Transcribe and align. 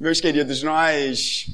Meus 0.00 0.18
queridos, 0.18 0.62
nós, 0.62 1.46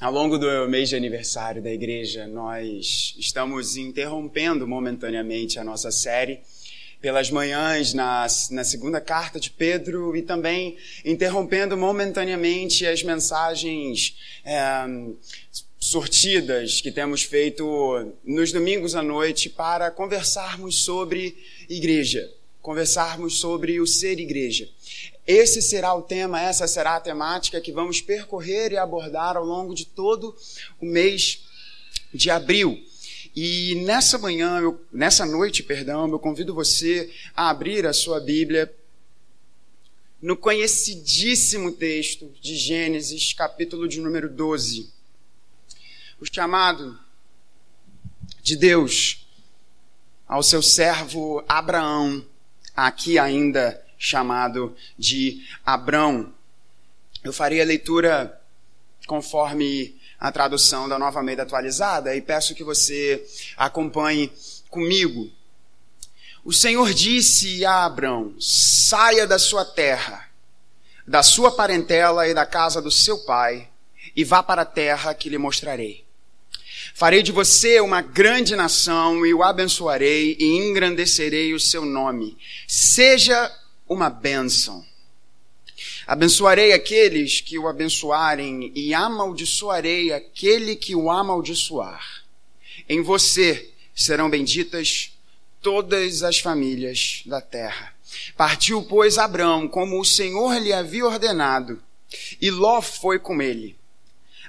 ao 0.00 0.12
longo 0.12 0.36
do 0.36 0.68
mês 0.68 0.88
de 0.88 0.96
aniversário 0.96 1.62
da 1.62 1.72
igreja, 1.72 2.26
nós 2.26 3.14
estamos 3.16 3.76
interrompendo 3.76 4.66
momentaneamente 4.66 5.56
a 5.60 5.62
nossa 5.62 5.92
série 5.92 6.40
pelas 7.00 7.30
manhãs 7.30 7.94
na, 7.94 8.26
na 8.50 8.64
segunda 8.64 9.00
carta 9.00 9.38
de 9.38 9.52
Pedro 9.52 10.16
e 10.16 10.22
também 10.22 10.76
interrompendo 11.04 11.76
momentaneamente 11.76 12.84
as 12.88 13.04
mensagens 13.04 14.16
é, 14.44 14.58
sortidas 15.78 16.80
que 16.80 16.90
temos 16.90 17.22
feito 17.22 18.12
nos 18.24 18.50
domingos 18.50 18.96
à 18.96 19.02
noite 19.02 19.48
para 19.48 19.92
conversarmos 19.92 20.82
sobre 20.82 21.36
igreja, 21.68 22.28
conversarmos 22.60 23.38
sobre 23.38 23.80
o 23.80 23.86
ser 23.86 24.18
igreja. 24.18 24.68
Esse 25.26 25.62
será 25.62 25.94
o 25.94 26.02
tema, 26.02 26.40
essa 26.40 26.66
será 26.66 26.96
a 26.96 27.00
temática 27.00 27.60
que 27.60 27.72
vamos 27.72 28.00
percorrer 28.00 28.72
e 28.72 28.76
abordar 28.76 29.36
ao 29.36 29.44
longo 29.44 29.74
de 29.74 29.86
todo 29.86 30.36
o 30.80 30.84
mês 30.84 31.44
de 32.12 32.30
abril. 32.30 32.82
E 33.34 33.82
nessa 33.86 34.18
manhã, 34.18 34.60
eu, 34.60 34.80
nessa 34.92 35.24
noite, 35.26 35.62
perdão, 35.62 36.08
eu 36.08 36.18
convido 36.18 36.54
você 36.54 37.10
a 37.34 37.48
abrir 37.50 37.86
a 37.86 37.92
sua 37.92 38.20
Bíblia 38.20 38.72
no 40.20 40.36
conhecidíssimo 40.36 41.72
texto 41.72 42.32
de 42.40 42.56
Gênesis, 42.56 43.32
capítulo 43.32 43.88
de 43.88 44.00
número 44.00 44.28
12. 44.28 44.90
O 46.20 46.24
chamado 46.24 46.98
de 48.42 48.56
Deus 48.56 49.26
ao 50.26 50.42
seu 50.42 50.62
servo 50.62 51.44
Abraão, 51.48 52.24
aqui 52.74 53.18
ainda 53.18 53.83
chamado 53.98 54.74
de 54.98 55.44
Abrão. 55.64 56.32
Eu 57.22 57.32
farei 57.32 57.60
a 57.60 57.64
leitura 57.64 58.40
conforme 59.06 59.94
a 60.18 60.32
tradução 60.32 60.88
da 60.88 60.98
Nova 60.98 61.18
Almeida 61.18 61.42
atualizada 61.42 62.14
e 62.16 62.20
peço 62.20 62.54
que 62.54 62.64
você 62.64 63.24
acompanhe 63.56 64.32
comigo. 64.70 65.30
O 66.44 66.52
Senhor 66.52 66.92
disse 66.92 67.64
a 67.64 67.84
Abrão: 67.84 68.34
saia 68.38 69.26
da 69.26 69.38
sua 69.38 69.64
terra, 69.64 70.28
da 71.06 71.22
sua 71.22 71.50
parentela 71.50 72.28
e 72.28 72.34
da 72.34 72.44
casa 72.44 72.82
do 72.82 72.90
seu 72.90 73.18
pai, 73.18 73.68
e 74.14 74.24
vá 74.24 74.42
para 74.42 74.62
a 74.62 74.66
terra 74.66 75.14
que 75.14 75.28
lhe 75.28 75.38
mostrarei. 75.38 76.04
Farei 76.94 77.22
de 77.22 77.32
você 77.32 77.80
uma 77.80 78.00
grande 78.00 78.54
nação 78.54 79.26
e 79.26 79.34
o 79.34 79.42
abençoarei 79.42 80.36
e 80.38 80.44
engrandecerei 80.56 81.52
o 81.52 81.58
seu 81.58 81.84
nome. 81.84 82.36
Seja 82.68 83.50
uma 83.88 84.08
bênção. 84.08 84.84
Abençoarei 86.06 86.72
aqueles 86.72 87.40
que 87.40 87.58
o 87.58 87.66
abençoarem 87.66 88.72
e 88.74 88.94
amaldiçoarei 88.94 90.12
aquele 90.12 90.76
que 90.76 90.94
o 90.94 91.10
amaldiçoar. 91.10 92.24
Em 92.88 93.02
você 93.02 93.70
serão 93.94 94.28
benditas 94.28 95.12
todas 95.60 96.22
as 96.22 96.38
famílias 96.38 97.22
da 97.26 97.40
terra. 97.40 97.94
Partiu, 98.36 98.82
pois, 98.82 99.18
Abrão, 99.18 99.66
como 99.66 100.00
o 100.00 100.04
Senhor 100.04 100.58
lhe 100.58 100.72
havia 100.72 101.06
ordenado, 101.06 101.82
e 102.40 102.50
Ló 102.50 102.80
foi 102.80 103.18
com 103.18 103.40
ele. 103.40 103.76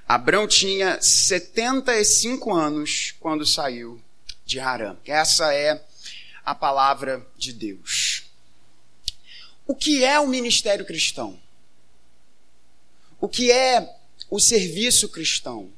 Abrão 0.08 0.48
tinha 0.48 1.02
75 1.02 2.54
anos 2.54 3.16
quando 3.20 3.46
saiu 3.46 4.00
de 4.46 4.60
Harã. 4.60 4.96
Essa 5.06 5.52
é 5.54 5.84
a 6.46 6.54
palavra 6.54 7.26
de 7.36 7.52
Deus. 7.52 8.15
O 9.68 9.74
que 9.74 10.04
é 10.04 10.20
o 10.20 10.28
ministério 10.28 10.86
cristão? 10.86 11.40
O 13.20 13.28
que 13.28 13.52
é 13.52 13.98
o 14.30 14.40
serviço 14.40 15.10
cristão? 15.10 15.72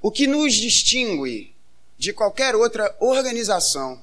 O 0.00 0.10
que 0.10 0.26
nos 0.26 0.54
distingue 0.54 1.52
de 1.98 2.12
qualquer 2.12 2.54
outra 2.54 2.96
organização, 3.00 4.00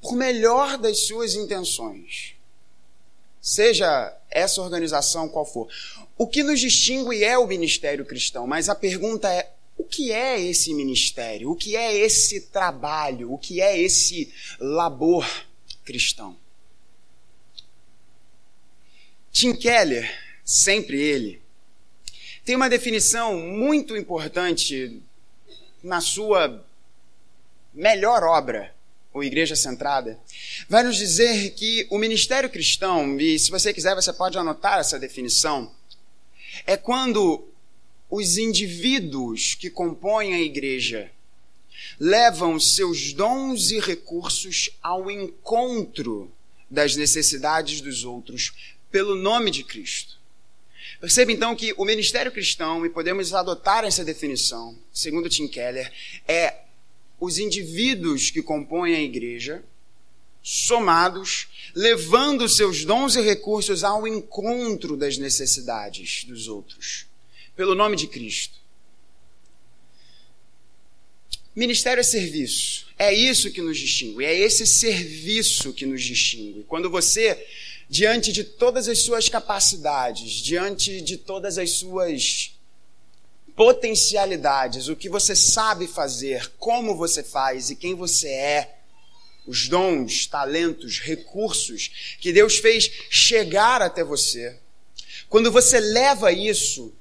por 0.00 0.16
melhor 0.16 0.78
das 0.78 1.06
suas 1.06 1.34
intenções, 1.34 2.34
seja 3.40 4.16
essa 4.30 4.62
organização 4.62 5.28
qual 5.28 5.44
for, 5.44 5.68
o 6.16 6.26
que 6.26 6.42
nos 6.42 6.58
distingue 6.58 7.22
é 7.22 7.36
o 7.36 7.46
ministério 7.46 8.04
cristão, 8.06 8.46
mas 8.46 8.68
a 8.68 8.74
pergunta 8.74 9.30
é: 9.30 9.52
o 9.76 9.84
que 9.84 10.10
é 10.10 10.40
esse 10.40 10.72
ministério? 10.72 11.50
O 11.50 11.56
que 11.56 11.76
é 11.76 11.94
esse 11.94 12.40
trabalho? 12.48 13.32
O 13.32 13.38
que 13.38 13.60
é 13.60 13.78
esse 13.78 14.32
labor 14.58 15.26
cristão? 15.84 16.36
Tim 19.36 19.52
Keller 19.52 20.10
sempre 20.42 20.98
ele, 20.98 21.42
tem 22.42 22.56
uma 22.56 22.70
definição 22.70 23.38
muito 23.38 23.94
importante 23.94 25.02
na 25.84 26.00
sua 26.00 26.64
melhor 27.74 28.22
obra, 28.22 28.74
o 29.12 29.22
Igreja 29.22 29.54
Centrada. 29.54 30.18
Vai 30.70 30.84
nos 30.84 30.96
dizer 30.96 31.50
que 31.50 31.86
o 31.90 31.98
ministério 31.98 32.48
cristão, 32.48 33.20
e 33.20 33.38
se 33.38 33.50
você 33.50 33.74
quiser 33.74 33.94
você 33.94 34.10
pode 34.10 34.38
anotar 34.38 34.78
essa 34.78 34.98
definição, 34.98 35.70
é 36.66 36.74
quando 36.74 37.46
os 38.08 38.38
indivíduos 38.38 39.54
que 39.54 39.68
compõem 39.68 40.32
a 40.32 40.40
igreja 40.40 41.10
levam 42.00 42.58
seus 42.58 43.12
dons 43.12 43.70
e 43.70 43.80
recursos 43.80 44.70
ao 44.82 45.10
encontro 45.10 46.32
das 46.70 46.96
necessidades 46.96 47.82
dos 47.82 48.02
outros 48.02 48.75
pelo 48.90 49.14
nome 49.14 49.50
de 49.50 49.64
Cristo. 49.64 50.16
Perceba 51.00 51.32
então 51.32 51.54
que 51.54 51.74
o 51.76 51.84
ministério 51.84 52.32
cristão, 52.32 52.84
e 52.86 52.90
podemos 52.90 53.34
adotar 53.34 53.84
essa 53.84 54.04
definição, 54.04 54.78
segundo 54.92 55.28
Tim 55.28 55.46
Keller, 55.46 55.92
é 56.26 56.62
os 57.20 57.38
indivíduos 57.38 58.30
que 58.30 58.42
compõem 58.42 58.94
a 58.94 59.02
igreja, 59.02 59.62
somados, 60.42 61.48
levando 61.74 62.48
seus 62.48 62.84
dons 62.84 63.16
e 63.16 63.20
recursos 63.20 63.82
ao 63.82 64.06
encontro 64.06 64.96
das 64.96 65.18
necessidades 65.18 66.24
dos 66.24 66.48
outros, 66.48 67.06
pelo 67.54 67.74
nome 67.74 67.96
de 67.96 68.06
Cristo. 68.06 68.56
Ministério 71.54 72.00
é 72.00 72.04
serviço. 72.04 72.86
É 72.98 73.12
isso 73.12 73.50
que 73.50 73.60
nos 73.60 73.78
distingue, 73.78 74.24
é 74.24 74.38
esse 74.38 74.66
serviço 74.66 75.72
que 75.72 75.84
nos 75.84 76.02
distingue. 76.02 76.64
Quando 76.68 76.88
você 76.90 77.46
diante 77.88 78.32
de 78.32 78.44
todas 78.44 78.88
as 78.88 78.98
suas 78.98 79.28
capacidades, 79.28 80.32
diante 80.32 81.00
de 81.00 81.16
todas 81.16 81.58
as 81.58 81.70
suas 81.70 82.52
potencialidades, 83.54 84.88
o 84.88 84.96
que 84.96 85.08
você 85.08 85.34
sabe 85.34 85.86
fazer, 85.86 86.52
como 86.58 86.96
você 86.96 87.22
faz 87.22 87.70
e 87.70 87.76
quem 87.76 87.94
você 87.94 88.28
é, 88.28 88.78
os 89.46 89.68
dons, 89.68 90.26
talentos, 90.26 90.98
recursos 90.98 92.16
que 92.20 92.32
Deus 92.32 92.58
fez 92.58 92.90
chegar 93.08 93.80
até 93.80 94.02
você. 94.02 94.58
Quando 95.28 95.50
você 95.50 95.78
leva 95.78 96.32
isso 96.32 96.92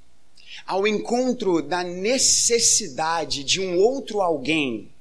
ao 0.66 0.88
encontro 0.88 1.62
da 1.62 1.84
necessidade 1.84 3.44
de 3.44 3.60
um 3.60 3.78
outro 3.78 4.22
alguém, 4.22 4.92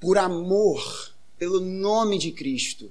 por 0.00 0.16
amor, 0.16 1.12
pelo 1.38 1.60
nome 1.60 2.18
de 2.18 2.32
Cristo, 2.32 2.90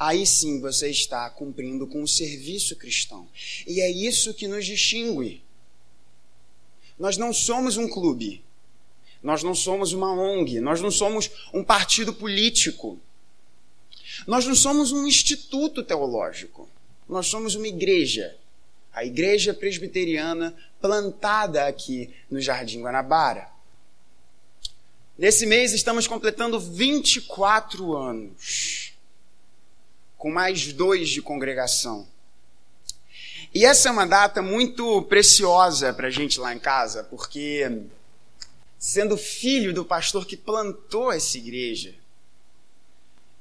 aí 0.00 0.26
sim 0.26 0.58
você 0.60 0.88
está 0.88 1.28
cumprindo 1.28 1.86
com 1.86 2.02
o 2.02 2.08
serviço 2.08 2.74
cristão. 2.74 3.28
E 3.66 3.82
é 3.82 3.90
isso 3.90 4.32
que 4.32 4.48
nos 4.48 4.64
distingue. 4.64 5.44
Nós 6.98 7.18
não 7.18 7.34
somos 7.34 7.76
um 7.76 7.86
clube. 7.86 8.42
Nós 9.22 9.42
não 9.42 9.54
somos 9.54 9.92
uma 9.92 10.10
ONG. 10.10 10.58
Nós 10.58 10.80
não 10.80 10.90
somos 10.90 11.30
um 11.52 11.62
partido 11.62 12.14
político. 12.14 12.98
Nós 14.26 14.46
não 14.46 14.54
somos 14.54 14.90
um 14.90 15.06
instituto 15.06 15.82
teológico. 15.82 16.66
Nós 17.06 17.26
somos 17.26 17.54
uma 17.54 17.68
igreja. 17.68 18.34
A 18.94 19.04
igreja 19.04 19.52
presbiteriana 19.52 20.56
plantada 20.80 21.66
aqui 21.66 22.08
no 22.30 22.40
Jardim 22.40 22.80
Guanabara. 22.80 23.50
Nesse 25.18 25.44
mês 25.44 25.74
estamos 25.74 26.06
completando 26.06 26.58
24 26.58 27.94
anos 27.94 28.89
com 30.20 30.30
mais 30.30 30.70
dois 30.74 31.08
de 31.08 31.22
congregação. 31.22 32.06
E 33.54 33.64
essa 33.64 33.88
é 33.88 33.90
uma 33.90 34.06
data 34.06 34.42
muito 34.42 35.00
preciosa 35.04 35.94
para 35.94 36.08
a 36.08 36.10
gente 36.10 36.38
lá 36.38 36.54
em 36.54 36.58
casa, 36.58 37.02
porque 37.04 37.86
sendo 38.78 39.16
filho 39.16 39.72
do 39.72 39.82
pastor 39.82 40.26
que 40.26 40.36
plantou 40.36 41.10
essa 41.10 41.38
igreja, 41.38 41.94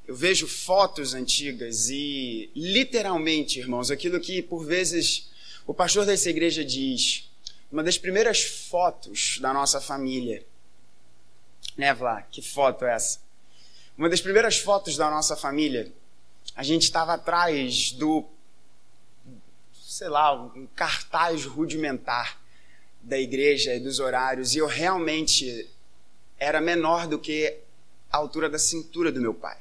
eu 0.07 0.15
vejo 0.15 0.47
fotos 0.47 1.13
antigas 1.13 1.89
e, 1.89 2.49
literalmente, 2.55 3.59
irmãos, 3.59 3.91
aquilo 3.91 4.17
que 4.17 4.41
por 4.41 4.65
vezes 4.65 5.29
o 5.67 5.73
pastor 5.73 6.05
dessa 6.05 6.29
igreja 6.29 6.63
diz, 6.63 7.29
uma 7.69 7.83
das 7.83 7.97
primeiras 7.97 8.41
fotos 8.41 9.37
da 9.41 9.51
nossa 9.51 9.81
família. 9.81 10.45
Né, 11.75 11.93
Vlá? 11.93 12.21
Que 12.21 12.41
foto 12.41 12.85
é 12.85 12.95
essa? 12.95 13.19
Uma 13.97 14.07
das 14.07 14.21
primeiras 14.21 14.59
fotos 14.59 14.95
da 14.95 15.09
nossa 15.09 15.35
família 15.35 15.91
a 16.59 16.61
gente 16.61 16.83
estava 16.83 17.13
atrás 17.13 17.93
do 17.93 18.27
sei 19.71 20.09
lá, 20.09 20.33
um 20.33 20.67
cartaz 20.75 21.45
rudimentar 21.45 22.37
da 23.01 23.17
igreja 23.17 23.73
e 23.73 23.79
dos 23.79 24.01
horários, 24.01 24.53
e 24.53 24.57
eu 24.57 24.67
realmente 24.67 25.69
era 26.37 26.59
menor 26.59 27.07
do 27.07 27.17
que 27.17 27.57
a 28.11 28.17
altura 28.17 28.49
da 28.49 28.59
cintura 28.59 29.09
do 29.09 29.21
meu 29.21 29.33
pai. 29.33 29.57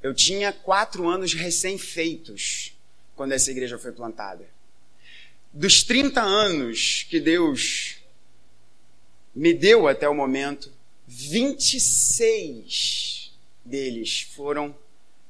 Eu 0.00 0.14
tinha 0.14 0.52
quatro 0.52 1.08
anos 1.08 1.34
recém-feitos 1.34 2.78
quando 3.16 3.32
essa 3.32 3.50
igreja 3.50 3.80
foi 3.80 3.90
plantada. 3.90 4.48
Dos 5.52 5.82
30 5.82 6.22
anos 6.22 7.04
que 7.10 7.18
Deus 7.18 7.96
me 9.34 9.52
deu 9.52 9.88
até 9.88 10.08
o 10.08 10.14
momento, 10.14 10.72
26 11.08 13.32
deles 13.64 14.20
foram 14.20 14.72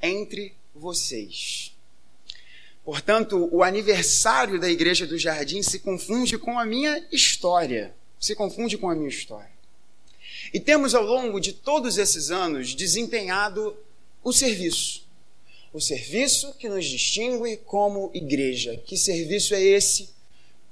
entre 0.03 0.55
vocês. 0.75 1.75
Portanto, 2.85 3.49
o 3.53 3.62
aniversário 3.62 4.59
da 4.59 4.71
Igreja 4.71 5.06
do 5.06 5.19
Jardim 5.19 5.62
se 5.62 5.79
confunde 5.79 6.39
com 6.39 6.59
a 6.59 6.65
minha 6.65 7.06
história. 7.12 7.95
Se 8.19 8.35
confunde 8.35 8.79
com 8.79 8.89
a 8.89 8.95
minha 8.95 9.09
história. 9.09 9.50
E 10.55 10.59
temos, 10.59 10.95
ao 10.95 11.05
longo 11.05 11.39
de 11.39 11.53
todos 11.53 11.99
esses 11.99 12.31
anos, 12.31 12.75
desempenhado 12.75 13.77
o 14.25 14.33
serviço. 14.33 15.06
O 15.73 15.81
serviço 15.81 16.55
que 16.55 16.69
nos 16.69 16.87
distingue 16.87 17.59
como 17.59 18.11
igreja. 18.15 18.77
Que 18.87 18.97
serviço 18.97 19.55
é 19.55 19.62
esse? 19.62 20.09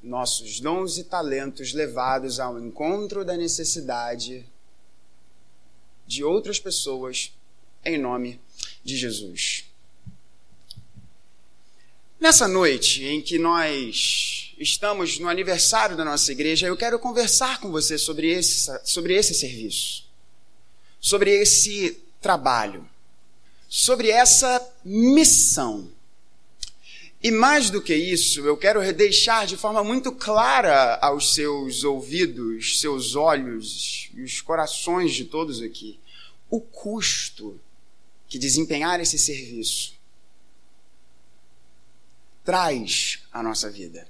Nossos 0.02 0.58
dons 0.58 0.96
e 0.96 1.04
talentos 1.04 1.74
levados 1.74 2.40
ao 2.40 2.58
encontro 2.58 3.24
da 3.24 3.36
necessidade 3.36 4.46
de 6.06 6.24
outras 6.24 6.58
pessoas 6.58 7.32
em 7.84 7.98
nome 7.98 8.40
de 8.86 8.96
Jesus. 8.96 9.64
Nessa 12.18 12.48
noite 12.48 13.04
em 13.04 13.20
que 13.20 13.38
nós 13.38 14.54
estamos 14.58 15.18
no 15.18 15.28
aniversário 15.28 15.96
da 15.96 16.04
nossa 16.04 16.32
igreja, 16.32 16.66
eu 16.66 16.76
quero 16.76 16.98
conversar 16.98 17.60
com 17.60 17.70
você 17.70 17.98
sobre 17.98 18.30
esse, 18.30 18.70
sobre 18.84 19.14
esse 19.14 19.34
serviço, 19.34 20.04
sobre 21.00 21.30
esse 21.30 21.98
trabalho, 22.20 22.88
sobre 23.68 24.08
essa 24.08 24.66
missão. 24.84 25.90
E 27.22 27.30
mais 27.30 27.70
do 27.70 27.82
que 27.82 27.94
isso, 27.94 28.40
eu 28.46 28.56
quero 28.56 28.80
deixar 28.94 29.46
de 29.46 29.56
forma 29.56 29.82
muito 29.82 30.12
clara 30.12 30.96
aos 31.02 31.34
seus 31.34 31.82
ouvidos, 31.82 32.80
seus 32.80 33.14
olhos 33.14 34.10
e 34.14 34.22
os 34.22 34.40
corações 34.40 35.14
de 35.14 35.24
todos 35.24 35.60
aqui 35.60 35.98
o 36.50 36.60
custo 36.60 37.60
que 38.28 38.38
desempenhar 38.38 39.00
esse 39.00 39.18
serviço 39.18 39.94
traz 42.44 43.20
à 43.32 43.42
nossa 43.42 43.68
vida. 43.70 44.06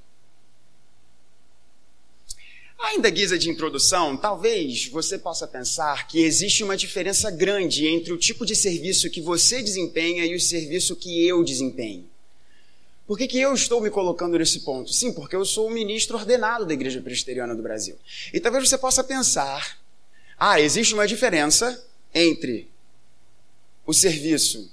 Ainda 2.79 3.09
guisa 3.09 3.39
de 3.39 3.49
introdução, 3.49 4.17
talvez 4.17 4.89
você 4.89 5.19
possa 5.19 5.47
pensar 5.47 6.07
que 6.07 6.21
existe 6.21 6.63
uma 6.63 6.77
diferença 6.77 7.31
grande 7.31 7.87
entre 7.87 8.13
o 8.13 8.19
tipo 8.19 8.45
de 8.45 8.55
serviço 8.55 9.09
que 9.09 9.21
você 9.21 9.63
desempenha 9.63 10.27
e 10.27 10.35
o 10.35 10.41
serviço 10.41 10.95
que 10.95 11.27
eu 11.27 11.43
desempenho. 11.43 12.09
Por 13.07 13.17
que, 13.17 13.27
que 13.27 13.41
eu 13.41 13.55
estou 13.55 13.81
me 13.81 13.89
colocando 13.89 14.39
nesse 14.39 14.61
ponto? 14.61 14.93
Sim, 14.93 15.13
porque 15.13 15.35
eu 15.35 15.45
sou 15.45 15.69
o 15.69 15.71
ministro 15.71 16.19
ordenado 16.19 16.67
da 16.67 16.75
Igreja 16.75 17.01
Presbiteriana 17.01 17.55
do 17.55 17.63
Brasil. 17.63 17.97
E 18.33 18.41
talvez 18.41 18.69
você 18.69 18.77
possa 18.77 19.03
pensar: 19.03 19.79
ah, 20.37 20.61
existe 20.61 20.93
uma 20.93 21.07
diferença 21.07 21.83
entre 22.13 22.69
o 23.87 23.95
serviço 23.95 24.71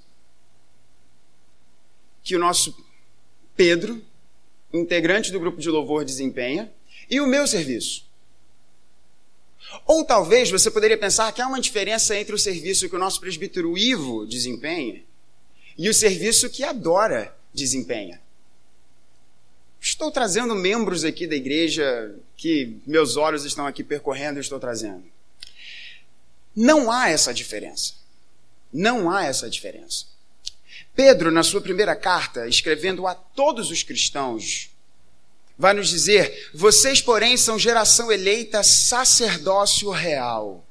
que 2.23 2.35
o 2.35 2.39
nosso 2.39 2.75
Pedro, 3.55 4.01
integrante 4.73 5.31
do 5.31 5.39
grupo 5.39 5.59
de 5.59 5.69
louvor, 5.69 6.03
desempenha, 6.03 6.71
e 7.09 7.21
o 7.21 7.27
meu 7.27 7.45
serviço. 7.45 8.05
Ou 9.85 10.03
talvez 10.03 10.49
você 10.49 10.71
poderia 10.71 10.97
pensar 10.97 11.31
que 11.31 11.41
há 11.41 11.47
uma 11.47 11.59
diferença 11.59 12.17
entre 12.17 12.33
o 12.33 12.39
serviço 12.39 12.89
que 12.89 12.95
o 12.95 12.99
nosso 12.99 13.19
presbítero 13.19 13.77
Ivo 13.77 14.25
desempenha 14.25 15.03
e 15.77 15.89
o 15.89 15.93
serviço 15.93 16.49
que 16.49 16.63
a 16.63 16.71
Dora 16.71 17.35
desempenha. 17.53 18.21
Estou 19.81 20.11
trazendo 20.11 20.55
membros 20.55 21.03
aqui 21.03 21.27
da 21.27 21.35
igreja 21.35 22.15
que 22.37 22.77
meus 22.85 23.17
olhos 23.17 23.43
estão 23.43 23.67
aqui 23.67 23.83
percorrendo 23.83 24.39
e 24.39 24.41
estou 24.41 24.59
trazendo. 24.59 25.03
Não 26.55 26.89
há 26.89 27.09
essa 27.09 27.33
diferença. 27.33 28.02
Não 28.73 29.09
há 29.11 29.25
essa 29.25 29.49
diferença. 29.49 30.05
Pedro, 30.95 31.31
na 31.31 31.43
sua 31.43 31.61
primeira 31.61 31.95
carta, 31.95 32.47
escrevendo 32.47 33.05
a 33.07 33.13
todos 33.13 33.69
os 33.69 33.83
cristãos, 33.83 34.69
vai 35.57 35.73
nos 35.73 35.89
dizer: 35.89 36.49
Vocês, 36.53 37.01
porém, 37.01 37.37
são 37.37 37.57
geração 37.59 38.11
eleita, 38.11 38.63
sacerdócio 38.63 39.89
real, 39.91 40.65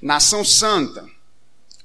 nação 0.00 0.44
santa, 0.44 1.08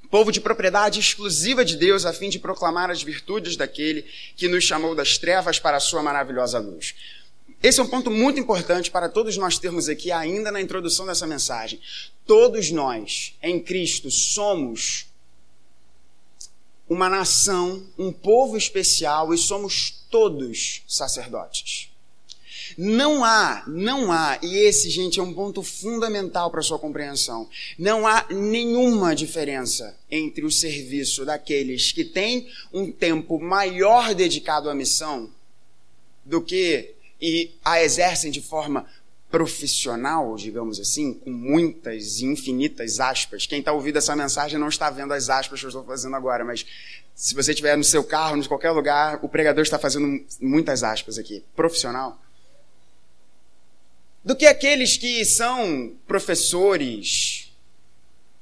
povo 0.09 0.31
de 0.31 0.39
propriedade 0.39 0.99
exclusiva 0.99 1.65
de 1.65 1.75
Deus, 1.75 2.05
a 2.05 2.13
fim 2.13 2.29
de 2.29 2.39
proclamar 2.39 2.89
as 2.89 3.03
virtudes 3.03 3.55
daquele 3.55 4.03
que 4.35 4.47
nos 4.47 4.63
chamou 4.63 4.95
das 4.95 5.17
trevas 5.17 5.59
para 5.59 5.77
a 5.77 5.81
sua 5.81 6.01
maravilhosa 6.01 6.59
luz. 6.59 6.95
Esse 7.61 7.79
é 7.79 7.83
um 7.83 7.87
ponto 7.87 8.11
muito 8.11 8.39
importante 8.39 8.91
para 8.91 9.09
todos 9.09 9.35
nós 9.35 9.57
termos 9.57 9.89
aqui 9.89 10.11
ainda 10.11 10.51
na 10.51 10.61
introdução 10.61 11.05
dessa 11.05 11.25
mensagem. 11.25 11.79
Todos 12.25 12.69
nós, 12.71 13.35
em 13.41 13.59
Cristo, 13.59 14.11
somos 14.11 15.07
uma 16.87 17.09
nação, 17.09 17.85
um 17.97 18.11
povo 18.11 18.57
especial 18.57 19.33
e 19.33 19.37
somos 19.37 20.05
todos 20.09 20.83
sacerdotes. 20.87 21.89
Não 22.77 23.23
há, 23.23 23.63
não 23.65 24.11
há, 24.11 24.37
e 24.41 24.57
esse, 24.57 24.89
gente, 24.89 25.19
é 25.19 25.23
um 25.23 25.33
ponto 25.33 25.63
fundamental 25.63 26.51
para 26.51 26.59
a 26.59 26.63
sua 26.63 26.77
compreensão. 26.77 27.49
Não 27.77 28.05
há 28.05 28.27
nenhuma 28.29 29.15
diferença 29.15 29.97
entre 30.11 30.45
o 30.45 30.51
serviço 30.51 31.25
daqueles 31.25 31.91
que 31.91 32.03
têm 32.03 32.47
um 32.71 32.91
tempo 32.91 33.39
maior 33.39 34.13
dedicado 34.13 34.69
à 34.69 34.75
missão 34.75 35.29
do 36.25 36.41
que 36.41 36.93
e 37.21 37.51
a 37.63 37.81
exercem 37.81 38.31
de 38.31 38.41
forma 38.41 38.85
profissional, 39.29 40.35
digamos 40.35 40.79
assim, 40.79 41.13
com 41.13 41.31
muitas 41.31 42.19
e 42.19 42.25
infinitas 42.25 42.99
aspas. 42.99 43.45
Quem 43.45 43.59
está 43.59 43.73
ouvindo 43.73 43.97
essa 43.97 44.15
mensagem 44.15 44.57
não 44.57 44.69
está 44.69 44.89
vendo 44.89 45.13
as 45.13 45.29
aspas 45.29 45.59
que 45.59 45.65
eu 45.65 45.69
estou 45.69 45.83
fazendo 45.83 46.15
agora, 46.15 46.45
mas 46.45 46.65
se 47.13 47.35
você 47.35 47.51
estiver 47.51 47.75
no 47.75 47.83
seu 47.83 48.03
carro, 48.03 48.37
em 48.37 48.43
qualquer 48.43 48.71
lugar, 48.71 49.19
o 49.21 49.27
pregador 49.27 49.63
está 49.63 49.77
fazendo 49.77 50.25
muitas 50.39 50.83
aspas 50.83 51.17
aqui. 51.17 51.43
Profissional. 51.55 52.21
Do 54.23 54.35
que 54.35 54.45
aqueles 54.45 54.97
que 54.97 55.25
são 55.25 55.95
professores, 56.05 57.51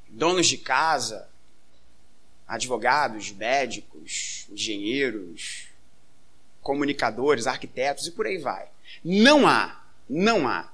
donos 0.10 0.48
de 0.48 0.58
casa, 0.58 1.28
advogados, 2.48 3.32
médicos, 3.32 4.46
engenheiros, 4.52 5.68
comunicadores, 6.66 7.46
arquitetos 7.46 8.08
e 8.08 8.12
por 8.12 8.26
aí 8.26 8.40
vai. 8.40 8.68
Não 9.04 9.48
há, 9.48 9.84
não 10.10 10.48
há. 10.48 10.68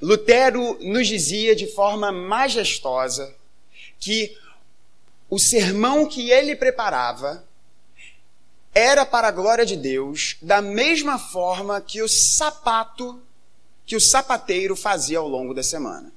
Lutero 0.00 0.78
nos 0.82 1.08
dizia 1.08 1.56
de 1.56 1.66
forma 1.66 2.12
majestosa 2.12 3.34
que 3.98 4.36
o 5.30 5.38
sermão 5.38 6.06
que 6.06 6.30
ele 6.30 6.54
preparava 6.54 7.42
era 8.74 9.06
para 9.06 9.28
a 9.28 9.32
glória 9.32 9.64
de 9.64 9.74
Deus, 9.74 10.36
da 10.42 10.60
mesma 10.60 11.18
forma 11.18 11.80
que 11.80 12.02
o 12.02 12.08
sapato 12.08 13.22
que 13.86 13.96
o 13.96 14.00
sapateiro 14.00 14.76
fazia 14.76 15.18
ao 15.18 15.26
longo 15.26 15.52
da 15.52 15.62
semana. 15.62 16.12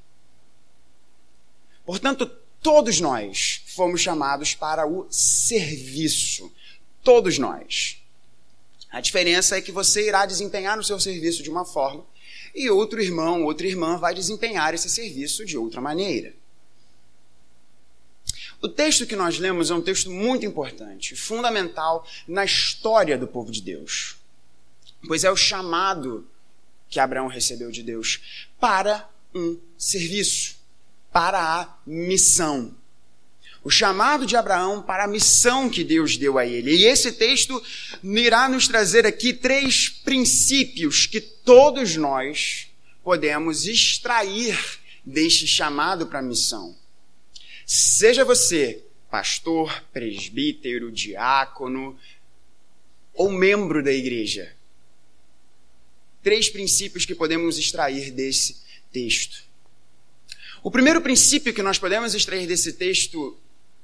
Portanto, 1.86 2.28
todos 2.62 3.00
nós 3.00 3.64
fomos 3.66 4.00
chamados 4.02 4.54
para 4.54 4.86
o 4.86 5.08
serviço. 5.10 6.54
Todos 7.04 7.40
nós. 7.40 8.03
A 8.94 9.02
diferença 9.02 9.58
é 9.58 9.62
que 9.62 9.72
você 9.72 10.08
irá 10.08 10.24
desempenhar 10.24 10.78
o 10.78 10.84
seu 10.84 11.00
serviço 11.00 11.42
de 11.42 11.50
uma 11.50 11.66
forma 11.66 12.06
e 12.54 12.70
outro 12.70 13.02
irmão, 13.02 13.44
outra 13.44 13.66
irmã 13.66 13.98
vai 13.98 14.14
desempenhar 14.14 14.76
esse 14.76 14.88
serviço 14.88 15.44
de 15.44 15.58
outra 15.58 15.82
maneira. 15.82 16.32
O 18.62 18.70
texto 18.70 19.08
que 19.08 19.16
nós 19.16 19.40
lemos 19.40 19.72
é 19.72 19.74
um 19.74 19.82
texto 19.82 20.12
muito 20.12 20.46
importante, 20.46 21.16
fundamental 21.16 22.08
na 22.28 22.46
história 22.46 23.18
do 23.18 23.28
povo 23.28 23.52
de 23.52 23.64
Deus, 23.64 24.16
pois 25.08 25.24
é 25.24 25.32
o 25.32 25.36
chamado 25.36 26.30
que 26.88 27.00
Abraão 27.00 27.28
recebeu 27.28 27.72
de 27.72 27.82
Deus 27.82 28.48
para 28.60 29.10
um 29.34 29.60
serviço, 29.76 30.56
para 31.12 31.40
a 31.40 31.78
missão 31.84 32.76
o 33.64 33.70
chamado 33.70 34.26
de 34.26 34.36
Abraão 34.36 34.82
para 34.82 35.06
a 35.06 35.08
missão 35.08 35.70
que 35.70 35.84
Deus 35.84 36.18
deu 36.18 36.38
a 36.38 36.46
ele. 36.46 36.76
E 36.76 36.86
esse 36.86 37.14
texto 37.14 37.64
irá 38.04 38.50
nos 38.50 38.68
trazer 38.68 39.06
aqui 39.06 39.34
três 39.34 39.90
princípios 39.90 41.06
que 41.06 41.22
todos 41.22 41.96
nós 41.96 42.68
podemos 43.04 43.66
extrair 43.66 44.60
deste 45.06 45.48
chamado 45.48 46.08
para 46.08 46.20
a 46.20 46.24
missão. 46.24 46.76
Seja 47.66 48.26
você 48.26 48.84
pastor, 49.14 49.84
presbítero, 49.94 50.92
diácono, 50.92 51.96
ou 53.14 53.32
membro 53.32 53.84
da 53.84 53.92
igreja. 53.92 54.56
Três 56.24 56.50
princípios 56.50 57.06
que 57.06 57.14
podemos 57.14 57.60
extrair 57.60 58.10
desse 58.10 58.58
texto. 58.92 59.44
O 60.64 60.72
primeiro 60.72 61.00
princípio 61.00 61.54
que 61.54 61.62
nós 61.62 61.78
podemos 61.78 62.16
extrair 62.16 62.48
desse 62.48 62.74
texto, 62.74 63.38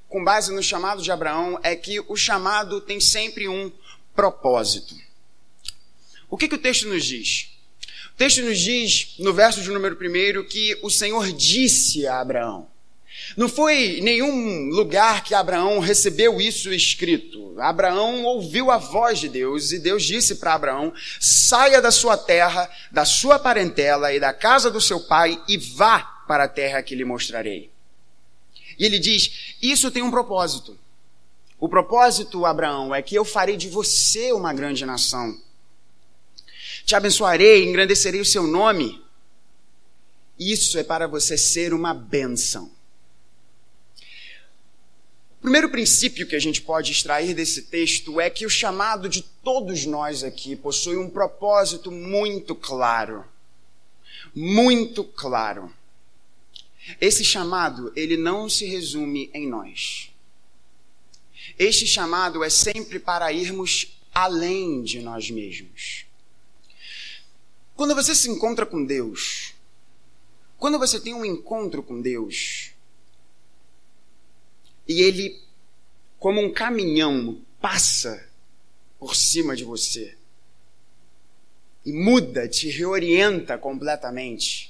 com 0.09 0.23
base 0.23 0.51
no 0.51 0.61
chamado 0.63 1.01
de 1.01 1.11
Abraão, 1.11 1.59
é 1.63 1.75
que 1.75 1.99
o 2.01 2.15
chamado 2.15 2.81
tem 2.81 2.99
sempre 2.99 3.47
um 3.47 3.71
propósito. 4.15 4.95
O 6.29 6.35
que, 6.35 6.47
que 6.47 6.55
o 6.55 6.59
texto 6.59 6.87
nos 6.87 7.05
diz? 7.05 7.51
O 8.13 8.17
texto 8.17 8.41
nos 8.41 8.59
diz, 8.59 9.15
no 9.19 9.33
verso 9.33 9.61
de 9.61 9.69
número 9.69 9.95
primeiro, 9.95 10.43
que 10.43 10.77
o 10.81 10.89
Senhor 10.89 11.31
disse 11.31 12.05
a 12.05 12.19
Abraão. 12.19 12.67
Não 13.37 13.47
foi 13.47 13.99
nenhum 14.01 14.69
lugar 14.69 15.23
que 15.23 15.35
Abraão 15.35 15.79
recebeu 15.79 16.41
isso 16.41 16.71
escrito. 16.73 17.55
Abraão 17.59 18.23
ouviu 18.23 18.71
a 18.71 18.77
voz 18.77 19.19
de 19.19 19.29
Deus 19.29 19.71
e 19.71 19.79
Deus 19.79 20.03
disse 20.03 20.35
para 20.35 20.53
Abraão: 20.53 20.93
saia 21.19 21.81
da 21.81 21.91
sua 21.91 22.17
terra, 22.17 22.69
da 22.91 23.05
sua 23.05 23.37
parentela 23.37 24.13
e 24.13 24.19
da 24.19 24.33
casa 24.33 24.71
do 24.71 24.81
seu 24.81 24.99
pai 25.01 25.41
e 25.47 25.57
vá 25.57 25.99
para 26.27 26.45
a 26.45 26.47
terra 26.47 26.81
que 26.81 26.95
lhe 26.95 27.05
mostrarei. 27.05 27.71
E 28.79 28.85
ele 28.85 28.97
diz: 28.97 29.55
Isso 29.61 29.91
tem 29.91 30.01
um 30.01 30.09
propósito. 30.09 30.79
O 31.59 31.67
propósito, 31.67 32.45
Abraão, 32.45 32.95
é 32.95 33.01
que 33.01 33.13
eu 33.13 33.25
farei 33.25 33.57
de 33.57 33.67
você 33.67 34.31
uma 34.31 34.53
grande 34.53 34.85
nação. 34.85 35.37
Te 36.85 36.95
abençoarei, 36.95 37.67
engrandecerei 37.67 38.21
o 38.21 38.25
seu 38.25 38.47
nome. 38.47 39.03
Isso 40.39 40.79
é 40.79 40.83
para 40.83 41.05
você 41.05 41.37
ser 41.37 41.73
uma 41.73 41.93
bênção. 41.93 42.71
O 45.39 45.41
primeiro 45.41 45.69
princípio 45.69 46.27
que 46.27 46.35
a 46.35 46.39
gente 46.39 46.61
pode 46.61 46.91
extrair 46.91 47.33
desse 47.33 47.63
texto 47.63 48.19
é 48.19 48.29
que 48.29 48.45
o 48.45 48.49
chamado 48.49 49.09
de 49.09 49.21
todos 49.21 49.85
nós 49.85 50.23
aqui 50.23 50.55
possui 50.55 50.97
um 50.97 51.09
propósito 51.09 51.91
muito 51.91 52.55
claro. 52.55 53.25
Muito 54.33 55.03
claro. 55.03 55.73
Esse 56.99 57.23
chamado, 57.23 57.91
ele 57.95 58.17
não 58.17 58.49
se 58.49 58.65
resume 58.65 59.29
em 59.33 59.47
nós. 59.47 60.11
Este 61.57 61.85
chamado 61.85 62.43
é 62.43 62.49
sempre 62.49 62.99
para 62.99 63.31
irmos 63.31 63.99
além 64.13 64.83
de 64.83 65.01
nós 65.01 65.29
mesmos. 65.29 66.05
Quando 67.75 67.95
você 67.95 68.13
se 68.13 68.29
encontra 68.29 68.65
com 68.65 68.83
Deus, 68.83 69.53
quando 70.57 70.77
você 70.77 70.99
tem 70.99 71.13
um 71.13 71.25
encontro 71.25 71.81
com 71.81 72.01
Deus, 72.01 72.71
e 74.87 75.01
ele, 75.01 75.39
como 76.17 76.41
um 76.41 76.51
caminhão, 76.51 77.41
passa 77.61 78.27
por 78.99 79.15
cima 79.15 79.55
de 79.55 79.63
você 79.63 80.17
e 81.85 81.93
muda, 81.93 82.47
te 82.47 82.69
reorienta 82.69 83.57
completamente 83.57 84.68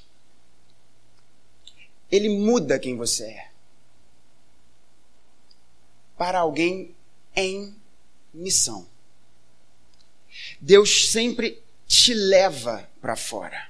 ele 2.12 2.30
muda 2.30 2.80
quem 2.80 2.96
você 2.96 3.25
é. 3.25 3.50
Para 6.18 6.39
alguém 6.39 6.96
em 7.36 7.75
missão. 8.34 8.88
Deus 10.60 11.10
sempre 11.12 11.62
te 11.88 12.13
leva 12.13 12.89
para 13.01 13.16
fora. 13.16 13.70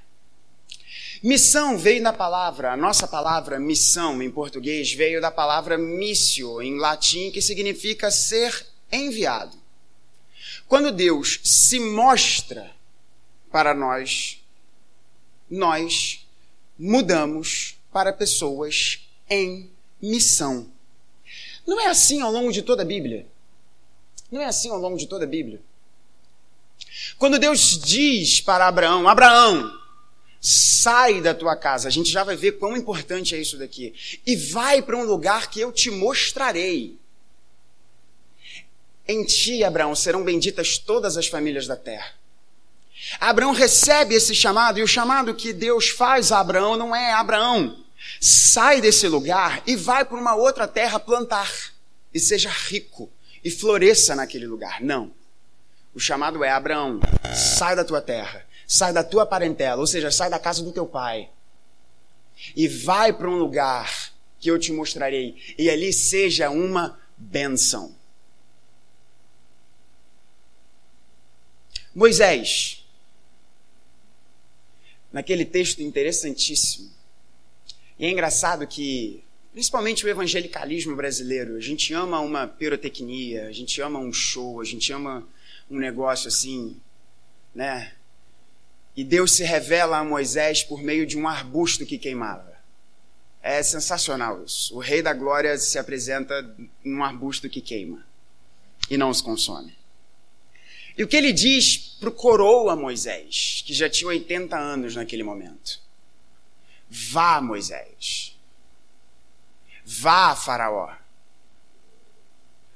Missão 1.22 1.76
veio 1.76 2.02
da 2.02 2.14
palavra, 2.14 2.72
a 2.72 2.76
nossa 2.76 3.06
palavra 3.06 3.60
missão 3.60 4.22
em 4.22 4.30
português 4.30 4.92
veio 4.92 5.20
da 5.20 5.30
palavra 5.30 5.76
missio 5.76 6.62
em 6.62 6.78
latim, 6.78 7.30
que 7.30 7.42
significa 7.42 8.10
ser 8.10 8.66
enviado. 8.90 9.56
Quando 10.66 10.90
Deus 10.90 11.40
se 11.44 11.78
mostra 11.78 12.74
para 13.50 13.74
nós, 13.74 14.42
nós 15.50 16.26
mudamos 16.78 17.76
para 17.92 18.12
pessoas 18.12 19.00
em 19.28 19.70
missão. 20.00 20.66
Não 21.66 21.80
é 21.80 21.86
assim 21.86 22.20
ao 22.20 22.32
longo 22.32 22.52
de 22.52 22.62
toda 22.62 22.82
a 22.82 22.86
Bíblia. 22.86 23.26
Não 24.30 24.40
é 24.40 24.46
assim 24.46 24.70
ao 24.70 24.78
longo 24.78 24.96
de 24.96 25.06
toda 25.06 25.24
a 25.24 25.28
Bíblia. 25.28 25.60
Quando 27.18 27.38
Deus 27.38 27.78
diz 27.78 28.40
para 28.40 28.66
Abraão: 28.66 29.08
Abraão, 29.08 29.70
sai 30.40 31.20
da 31.20 31.34
tua 31.34 31.54
casa, 31.56 31.88
a 31.88 31.90
gente 31.90 32.10
já 32.10 32.24
vai 32.24 32.36
ver 32.36 32.52
quão 32.52 32.76
importante 32.76 33.34
é 33.34 33.38
isso 33.38 33.58
daqui, 33.58 33.94
e 34.26 34.36
vai 34.36 34.80
para 34.80 34.96
um 34.96 35.04
lugar 35.04 35.50
que 35.50 35.60
eu 35.60 35.70
te 35.70 35.90
mostrarei. 35.90 36.98
Em 39.06 39.24
ti, 39.24 39.64
Abraão, 39.64 39.94
serão 39.94 40.24
benditas 40.24 40.78
todas 40.78 41.16
as 41.16 41.26
famílias 41.26 41.66
da 41.66 41.76
terra. 41.76 42.14
Abraão 43.18 43.52
recebe 43.52 44.14
esse 44.14 44.34
chamado, 44.34 44.78
e 44.78 44.82
o 44.82 44.88
chamado 44.88 45.34
que 45.34 45.52
Deus 45.52 45.88
faz 45.88 46.30
a 46.30 46.40
Abraão 46.40 46.76
não 46.76 46.94
é 46.94 47.12
Abraão, 47.12 47.79
sai 48.20 48.82
desse 48.82 49.08
lugar 49.08 49.62
e 49.66 49.74
vai 49.74 50.04
para 50.04 50.18
uma 50.18 50.34
outra 50.34 50.68
terra 50.68 51.00
plantar, 51.00 51.50
e 52.12 52.20
seja 52.20 52.50
rico, 52.50 53.10
e 53.42 53.50
floresça 53.50 54.14
naquele 54.14 54.46
lugar. 54.46 54.82
Não. 54.82 55.12
O 55.94 55.98
chamado 55.98 56.44
é 56.44 56.50
Abraão, 56.50 57.00
sai 57.34 57.74
da 57.74 57.84
tua 57.84 58.02
terra, 58.02 58.46
sai 58.66 58.92
da 58.92 59.02
tua 59.02 59.24
parentela, 59.24 59.80
ou 59.80 59.86
seja, 59.86 60.10
sai 60.10 60.28
da 60.28 60.38
casa 60.38 60.62
do 60.62 60.70
teu 60.70 60.86
pai, 60.86 61.30
e 62.54 62.68
vai 62.68 63.12
para 63.12 63.28
um 63.28 63.38
lugar 63.38 64.12
que 64.38 64.50
eu 64.50 64.58
te 64.58 64.70
mostrarei, 64.70 65.36
e 65.58 65.70
ali 65.70 65.92
seja 65.92 66.50
uma 66.50 67.00
bênção. 67.16 67.94
Moisés, 71.94 72.86
naquele 75.12 75.44
texto 75.44 75.82
interessantíssimo. 75.82 76.99
E 78.00 78.06
é 78.06 78.10
engraçado 78.10 78.66
que, 78.66 79.22
principalmente 79.52 80.06
o 80.06 80.08
evangelicalismo 80.08 80.96
brasileiro, 80.96 81.56
a 81.56 81.60
gente 81.60 81.92
ama 81.92 82.18
uma 82.18 82.46
pirotecnia, 82.46 83.46
a 83.46 83.52
gente 83.52 83.78
ama 83.82 83.98
um 83.98 84.10
show, 84.10 84.58
a 84.58 84.64
gente 84.64 84.90
ama 84.90 85.28
um 85.70 85.78
negócio 85.78 86.26
assim, 86.28 86.80
né? 87.54 87.92
E 88.96 89.04
Deus 89.04 89.32
se 89.32 89.44
revela 89.44 89.98
a 89.98 90.04
Moisés 90.04 90.64
por 90.64 90.82
meio 90.82 91.06
de 91.06 91.18
um 91.18 91.28
arbusto 91.28 91.84
que 91.84 91.98
queimava. 91.98 92.58
É 93.42 93.62
sensacional 93.62 94.42
isso. 94.44 94.74
O 94.74 94.78
Rei 94.78 95.02
da 95.02 95.12
Glória 95.12 95.58
se 95.58 95.78
apresenta 95.78 96.56
num 96.82 97.04
arbusto 97.04 97.50
que 97.50 97.60
queima 97.60 98.02
e 98.88 98.96
não 98.96 99.10
os 99.10 99.20
consome. 99.20 99.76
E 100.96 101.04
o 101.04 101.08
que 101.08 101.18
ele 101.18 101.34
diz 101.34 101.76
para 102.00 102.08
o 102.08 102.12
coroa 102.12 102.74
Moisés, 102.74 103.62
que 103.66 103.74
já 103.74 103.90
tinha 103.90 104.08
80 104.08 104.58
anos 104.58 104.96
naquele 104.96 105.22
momento? 105.22 105.89
Vá, 106.90 107.40
Moisés. 107.40 108.36
Vá, 109.84 110.34
Faraó. 110.34 110.92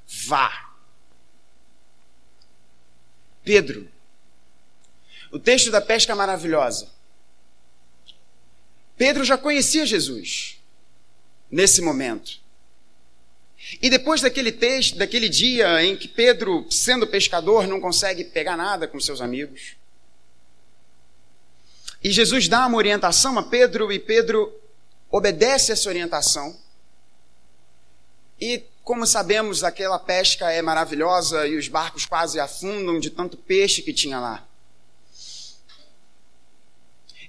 Vá. 0.07 0.73
Pedro. 3.43 3.89
O 5.31 5.37
texto 5.37 5.69
da 5.69 5.81
pesca 5.81 6.15
maravilhosa. 6.15 6.89
Pedro 8.97 9.25
já 9.25 9.37
conhecia 9.37 9.85
Jesus 9.85 10.61
nesse 11.51 11.81
momento. 11.81 12.39
E 13.81 13.89
depois 13.89 14.21
daquele 14.21 14.51
texto, 14.51 14.97
daquele 14.97 15.27
dia 15.27 15.83
em 15.83 15.97
que 15.97 16.07
Pedro, 16.07 16.65
sendo 16.69 17.05
pescador, 17.05 17.67
não 17.67 17.81
consegue 17.81 18.23
pegar 18.23 18.55
nada 18.55 18.87
com 18.87 18.99
seus 18.99 19.19
amigos. 19.19 19.75
E 22.05 22.11
Jesus 22.11 22.47
dá 22.47 22.67
uma 22.67 22.77
orientação 22.77 23.35
a 23.39 23.41
Pedro 23.41 23.91
e 23.91 23.97
Pedro 23.97 24.53
obedece 25.09 25.71
essa 25.71 25.89
orientação. 25.89 26.55
E 28.39 28.63
como 28.83 29.07
sabemos, 29.07 29.63
aquela 29.63 29.97
pesca 29.97 30.51
é 30.51 30.61
maravilhosa 30.61 31.47
e 31.47 31.57
os 31.57 31.67
barcos 31.67 32.05
quase 32.05 32.39
afundam 32.39 32.99
de 32.99 33.09
tanto 33.09 33.35
peixe 33.35 33.81
que 33.81 33.91
tinha 33.91 34.19
lá. 34.19 34.47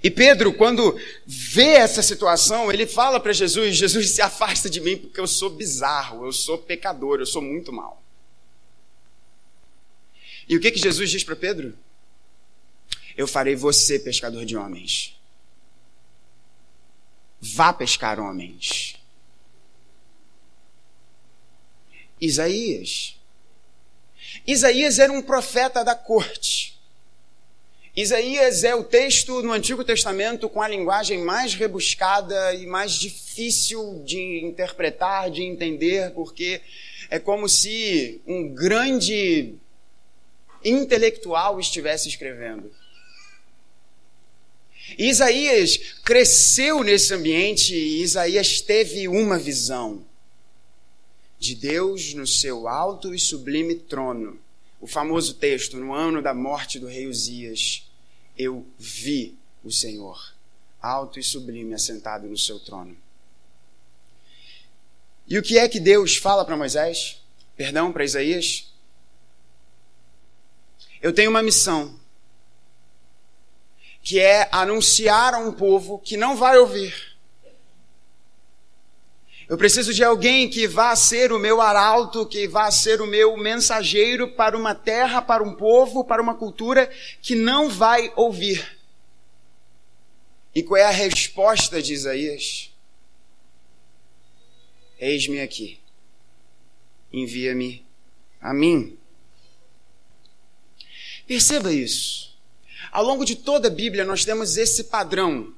E 0.03 0.11
Pedro, 0.11 0.53
quando 0.53 0.95
vê 1.25 1.69
essa 1.69 2.03
situação, 2.03 2.71
ele 2.71 2.85
fala 2.85 3.19
para 3.19 3.33
Jesus: 3.33 3.75
Jesus, 3.75 4.11
se 4.11 4.21
afasta 4.21 4.69
de 4.69 4.79
mim 4.79 4.95
porque 4.95 5.19
eu 5.19 5.25
sou 5.25 5.49
bizarro, 5.49 6.23
eu 6.23 6.31
sou 6.31 6.55
pecador, 6.55 7.17
eu 7.17 7.25
sou 7.25 7.41
muito 7.41 7.73
mal. 7.73 7.99
E 10.47 10.55
o 10.55 10.61
que, 10.61 10.69
que 10.69 10.79
Jesus 10.79 11.09
diz 11.09 11.23
para 11.23 11.35
Pedro? 11.35 11.75
Eu 13.17 13.27
farei 13.27 13.55
você 13.55 13.97
pescador 13.97 14.45
de 14.45 14.55
homens. 14.55 15.19
Vá 17.41 17.73
pescar 17.73 18.19
homens. 18.19 18.95
Isaías. 22.21 23.19
Isaías 24.45 24.99
era 24.99 25.11
um 25.11 25.21
profeta 25.21 25.83
da 25.83 25.95
corte. 25.95 26.77
Isaías 27.95 28.63
é 28.63 28.75
o 28.75 28.83
texto 28.83 29.41
no 29.41 29.51
Antigo 29.51 29.83
Testamento 29.83 30.47
com 30.47 30.61
a 30.61 30.67
linguagem 30.67 31.23
mais 31.23 31.55
rebuscada 31.55 32.53
e 32.53 32.67
mais 32.67 32.91
difícil 32.91 34.03
de 34.05 34.45
interpretar, 34.45 35.31
de 35.31 35.41
entender, 35.41 36.11
porque 36.11 36.61
é 37.09 37.17
como 37.17 37.49
se 37.49 38.21
um 38.27 38.53
grande 38.53 39.55
intelectual 40.63 41.59
estivesse 41.59 42.07
escrevendo. 42.07 42.71
Isaías 44.97 45.77
cresceu 46.03 46.83
nesse 46.83 47.13
ambiente 47.13 47.75
e 47.75 48.01
Isaías 48.01 48.61
teve 48.61 49.07
uma 49.07 49.37
visão 49.37 50.03
de 51.39 51.53
Deus 51.53 52.13
no 52.13 52.25
seu 52.25 52.67
alto 52.67 53.13
e 53.13 53.19
sublime 53.19 53.75
trono. 53.75 54.39
O 54.81 54.87
famoso 54.87 55.35
texto, 55.35 55.77
no 55.77 55.93
ano 55.93 56.21
da 56.21 56.33
morte 56.33 56.79
do 56.79 56.87
rei 56.87 57.07
Uzias, 57.07 57.87
eu 58.37 58.65
vi 58.77 59.37
o 59.63 59.71
Senhor, 59.71 60.33
alto 60.81 61.19
e 61.19 61.23
sublime, 61.23 61.73
assentado 61.73 62.27
no 62.27 62.37
seu 62.37 62.59
trono. 62.59 62.95
E 65.27 65.37
o 65.37 65.43
que 65.43 65.57
é 65.57 65.67
que 65.67 65.79
Deus 65.79 66.15
fala 66.15 66.45
para 66.45 66.55
Moisés? 66.55 67.21
Perdão, 67.55 67.91
para 67.91 68.05
Isaías? 68.05 68.71
Eu 71.01 71.13
tenho 71.13 71.29
uma 71.29 71.43
missão, 71.43 71.96
que 74.07 74.19
é 74.19 74.47
anunciar 74.51 75.33
a 75.33 75.39
um 75.39 75.51
povo 75.51 75.99
que 75.99 76.15
não 76.15 76.37
vai 76.37 76.57
ouvir 76.57 77.07
eu 79.47 79.57
preciso 79.57 79.93
de 79.93 80.03
alguém 80.03 80.49
que 80.49 80.67
vá 80.67 80.93
ser 80.93 81.31
o 81.31 81.39
meu 81.39 81.61
arauto, 81.61 82.25
que 82.25 82.47
vá 82.49 82.69
ser 82.69 82.99
o 82.99 83.07
meu 83.07 83.37
mensageiro 83.37 84.33
para 84.33 84.57
uma 84.57 84.75
terra, 84.75 85.21
para 85.21 85.41
um 85.41 85.55
povo, 85.55 86.03
para 86.03 86.21
uma 86.21 86.35
cultura 86.35 86.91
que 87.21 87.33
não 87.33 87.69
vai 87.69 88.11
ouvir. 88.17 88.77
E 90.53 90.61
qual 90.61 90.81
é 90.81 90.83
a 90.83 90.91
resposta 90.91 91.81
de 91.81 91.93
Isaías? 91.93 92.73
Eis-me 94.99 95.39
aqui. 95.39 95.79
Envia-me 97.13 97.85
a 98.41 98.53
mim. 98.53 98.97
Perceba 101.25 101.71
isso. 101.71 102.26
Ao 102.97 103.03
longo 103.03 103.23
de 103.23 103.35
toda 103.35 103.67
a 103.67 103.71
Bíblia, 103.71 104.03
nós 104.03 104.25
temos 104.25 104.57
esse 104.57 104.85
padrão 104.85 105.53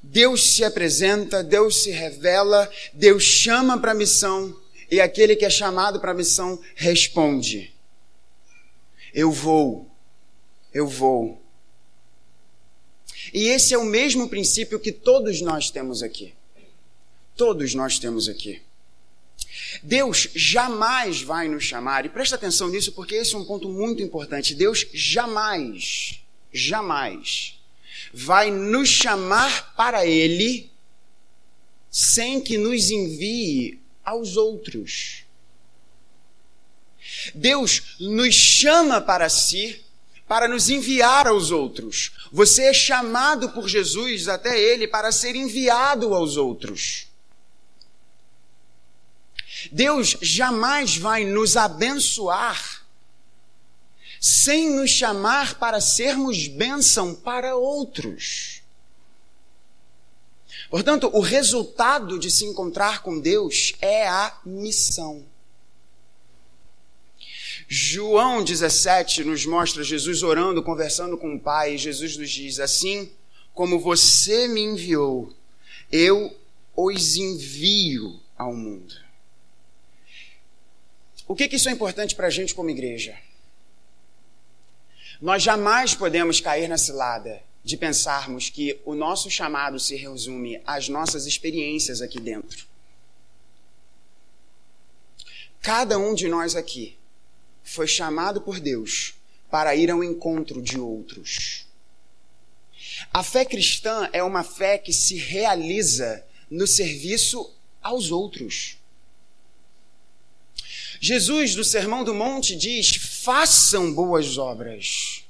Deus 0.00 0.54
se 0.54 0.62
apresenta, 0.62 1.42
Deus 1.42 1.82
se 1.82 1.90
revela, 1.90 2.70
Deus 2.92 3.24
chama 3.24 3.76
para 3.76 3.90
a 3.90 3.94
missão 3.94 4.56
e 4.88 5.00
aquele 5.00 5.34
que 5.34 5.44
é 5.44 5.50
chamado 5.50 5.98
para 5.98 6.12
a 6.12 6.14
missão 6.14 6.62
responde: 6.76 7.74
Eu 9.12 9.32
vou, 9.32 9.90
eu 10.72 10.86
vou. 10.86 11.42
E 13.32 13.48
esse 13.48 13.74
é 13.74 13.78
o 13.78 13.84
mesmo 13.84 14.28
princípio 14.28 14.78
que 14.78 14.92
todos 14.92 15.40
nós 15.40 15.70
temos 15.70 16.04
aqui. 16.04 16.34
Todos 17.34 17.74
nós 17.74 17.98
temos 17.98 18.28
aqui. 18.28 18.62
Deus 19.82 20.28
jamais 20.36 21.20
vai 21.20 21.48
nos 21.48 21.64
chamar, 21.64 22.06
e 22.06 22.10
presta 22.10 22.36
atenção 22.36 22.68
nisso 22.68 22.92
porque 22.92 23.16
esse 23.16 23.34
é 23.34 23.38
um 23.38 23.44
ponto 23.44 23.68
muito 23.68 24.00
importante. 24.02 24.54
Deus 24.54 24.86
jamais, 24.92 26.23
jamais 26.54 27.58
vai 28.12 28.50
nos 28.50 28.88
chamar 28.88 29.74
para 29.74 30.06
Ele 30.06 30.70
sem 31.90 32.40
que 32.40 32.56
nos 32.56 32.90
envie 32.90 33.80
aos 34.04 34.36
outros. 34.36 35.24
Deus 37.34 37.96
nos 37.98 38.34
chama 38.34 39.00
para 39.00 39.28
si 39.28 39.84
para 40.26 40.48
nos 40.48 40.70
enviar 40.70 41.26
aos 41.26 41.50
outros. 41.50 42.12
Você 42.32 42.64
é 42.64 42.72
chamado 42.72 43.50
por 43.50 43.68
Jesus 43.68 44.26
até 44.28 44.58
Ele 44.58 44.88
para 44.88 45.12
ser 45.12 45.36
enviado 45.36 46.14
aos 46.14 46.36
outros. 46.36 47.08
Deus 49.70 50.16
jamais 50.20 50.96
vai 50.96 51.24
nos 51.24 51.56
abençoar 51.56 52.73
sem 54.26 54.70
nos 54.70 54.88
chamar 54.88 55.58
para 55.58 55.82
sermos 55.82 56.48
bênção 56.48 57.14
para 57.14 57.56
outros. 57.56 58.62
Portanto, 60.70 61.10
o 61.12 61.20
resultado 61.20 62.18
de 62.18 62.30
se 62.30 62.46
encontrar 62.46 63.02
com 63.02 63.20
Deus 63.20 63.74
é 63.82 64.08
a 64.08 64.34
missão. 64.42 65.26
João 67.68 68.42
17 68.42 69.24
nos 69.24 69.44
mostra 69.44 69.84
Jesus 69.84 70.22
orando, 70.22 70.62
conversando 70.62 71.18
com 71.18 71.34
o 71.34 71.40
Pai, 71.40 71.74
e 71.74 71.78
Jesus 71.78 72.16
nos 72.16 72.30
diz: 72.30 72.60
Assim 72.60 73.12
como 73.52 73.78
você 73.78 74.48
me 74.48 74.62
enviou, 74.62 75.34
eu 75.92 76.34
os 76.74 77.16
envio 77.16 78.18
ao 78.38 78.54
mundo. 78.54 78.94
O 81.28 81.36
que, 81.36 81.46
que 81.46 81.56
isso 81.56 81.68
é 81.68 81.72
importante 81.72 82.14
para 82.14 82.28
a 82.28 82.30
gente 82.30 82.54
como 82.54 82.70
igreja? 82.70 83.14
Nós 85.24 85.42
jamais 85.42 85.94
podemos 85.94 86.38
cair 86.38 86.68
na 86.68 86.76
cilada 86.76 87.42
de 87.64 87.78
pensarmos 87.78 88.50
que 88.50 88.78
o 88.84 88.94
nosso 88.94 89.30
chamado 89.30 89.80
se 89.80 89.96
resume 89.96 90.60
às 90.66 90.90
nossas 90.90 91.24
experiências 91.24 92.02
aqui 92.02 92.20
dentro. 92.20 92.66
Cada 95.62 95.96
um 95.98 96.14
de 96.14 96.28
nós 96.28 96.54
aqui 96.54 96.98
foi 97.62 97.86
chamado 97.86 98.42
por 98.42 98.60
Deus 98.60 99.14
para 99.50 99.74
ir 99.74 99.90
ao 99.90 100.04
encontro 100.04 100.60
de 100.60 100.78
outros. 100.78 101.66
A 103.10 103.22
fé 103.22 103.46
cristã 103.46 104.10
é 104.12 104.22
uma 104.22 104.44
fé 104.44 104.76
que 104.76 104.92
se 104.92 105.16
realiza 105.16 106.22
no 106.50 106.66
serviço 106.66 107.50
aos 107.82 108.10
outros. 108.10 108.76
Jesus, 111.04 111.54
no 111.54 111.62
Sermão 111.62 112.02
do 112.02 112.14
Monte, 112.14 112.56
diz: 112.56 112.96
façam 112.96 113.92
boas 113.92 114.38
obras. 114.38 115.22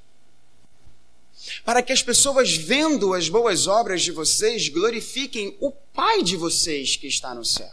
Para 1.65 1.83
que 1.83 1.93
as 1.93 2.01
pessoas, 2.01 2.55
vendo 2.55 3.13
as 3.13 3.29
boas 3.29 3.67
obras 3.67 4.03
de 4.03 4.13
vocês, 4.13 4.69
glorifiquem 4.69 5.57
o 5.61 5.73
Pai 5.73 6.23
de 6.23 6.37
vocês 6.37 6.95
que 6.95 7.09
está 7.09 7.35
no 7.35 7.45
céu. 7.45 7.73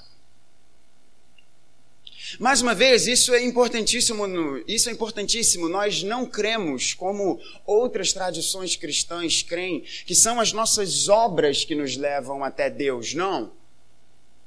Mais 2.39 2.59
uma 2.59 2.73
vez, 2.73 3.05
isso 3.05 3.35
é 3.35 3.45
importantíssimo, 3.45 4.25
isso 4.67 4.89
é 4.89 4.93
importantíssimo. 4.93 5.69
Nós 5.69 6.01
não 6.01 6.25
cremos 6.25 6.95
como 6.95 7.39
outras 7.67 8.11
tradições 8.11 8.75
cristãs 8.75 9.43
creem, 9.43 9.81
que 10.07 10.15
são 10.15 10.39
as 10.39 10.51
nossas 10.51 11.07
obras 11.07 11.63
que 11.63 11.75
nos 11.75 11.95
levam 11.95 12.43
até 12.43 12.67
Deus. 12.67 13.13
Não 13.13 13.60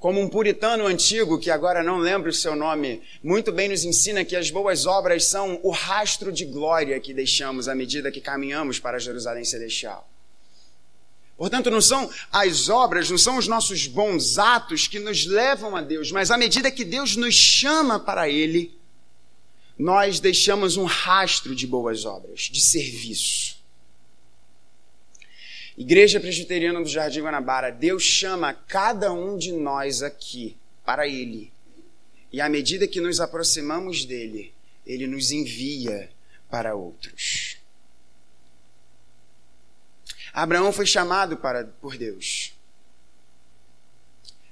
como 0.04 0.20
um 0.20 0.28
puritano 0.28 0.86
antigo, 0.86 1.38
que 1.38 1.50
agora 1.50 1.82
não 1.82 1.96
lembro 1.96 2.28
o 2.28 2.32
seu 2.34 2.54
nome, 2.54 3.00
muito 3.22 3.50
bem 3.50 3.70
nos 3.70 3.84
ensina 3.84 4.22
que 4.22 4.36
as 4.36 4.50
boas 4.50 4.84
obras 4.84 5.24
são 5.24 5.58
o 5.62 5.70
rastro 5.70 6.30
de 6.30 6.44
glória 6.44 7.00
que 7.00 7.14
deixamos 7.14 7.68
à 7.68 7.74
medida 7.74 8.12
que 8.12 8.20
caminhamos 8.20 8.78
para 8.78 8.98
Jerusalém 8.98 9.46
Celestial. 9.46 10.06
Portanto, 11.38 11.70
não 11.70 11.80
são 11.80 12.10
as 12.30 12.68
obras, 12.68 13.08
não 13.08 13.16
são 13.16 13.38
os 13.38 13.48
nossos 13.48 13.86
bons 13.86 14.36
atos 14.36 14.86
que 14.86 14.98
nos 14.98 15.24
levam 15.24 15.74
a 15.74 15.80
Deus, 15.80 16.12
mas 16.12 16.30
à 16.30 16.36
medida 16.36 16.70
que 16.70 16.84
Deus 16.84 17.16
nos 17.16 17.34
chama 17.34 17.98
para 17.98 18.28
Ele, 18.28 18.78
nós 19.78 20.20
deixamos 20.20 20.76
um 20.76 20.84
rastro 20.84 21.54
de 21.54 21.66
boas 21.66 22.04
obras, 22.04 22.42
de 22.52 22.60
serviço. 22.60 23.56
Igreja 25.76 26.20
Presbiteriana 26.20 26.80
do 26.80 26.88
Jardim 26.88 27.22
Guanabara, 27.22 27.70
Deus 27.70 28.02
chama 28.02 28.54
cada 28.54 29.12
um 29.12 29.36
de 29.36 29.50
nós 29.50 30.02
aqui 30.02 30.56
para 30.84 31.08
Ele. 31.08 31.52
E 32.32 32.40
à 32.40 32.48
medida 32.48 32.86
que 32.86 33.00
nos 33.00 33.20
aproximamos 33.20 34.04
dele, 34.04 34.54
Ele 34.86 35.06
nos 35.06 35.32
envia 35.32 36.10
para 36.48 36.76
outros. 36.76 37.58
Abraão 40.32 40.72
foi 40.72 40.86
chamado 40.86 41.36
para, 41.36 41.64
por 41.64 41.96
Deus. 41.96 42.54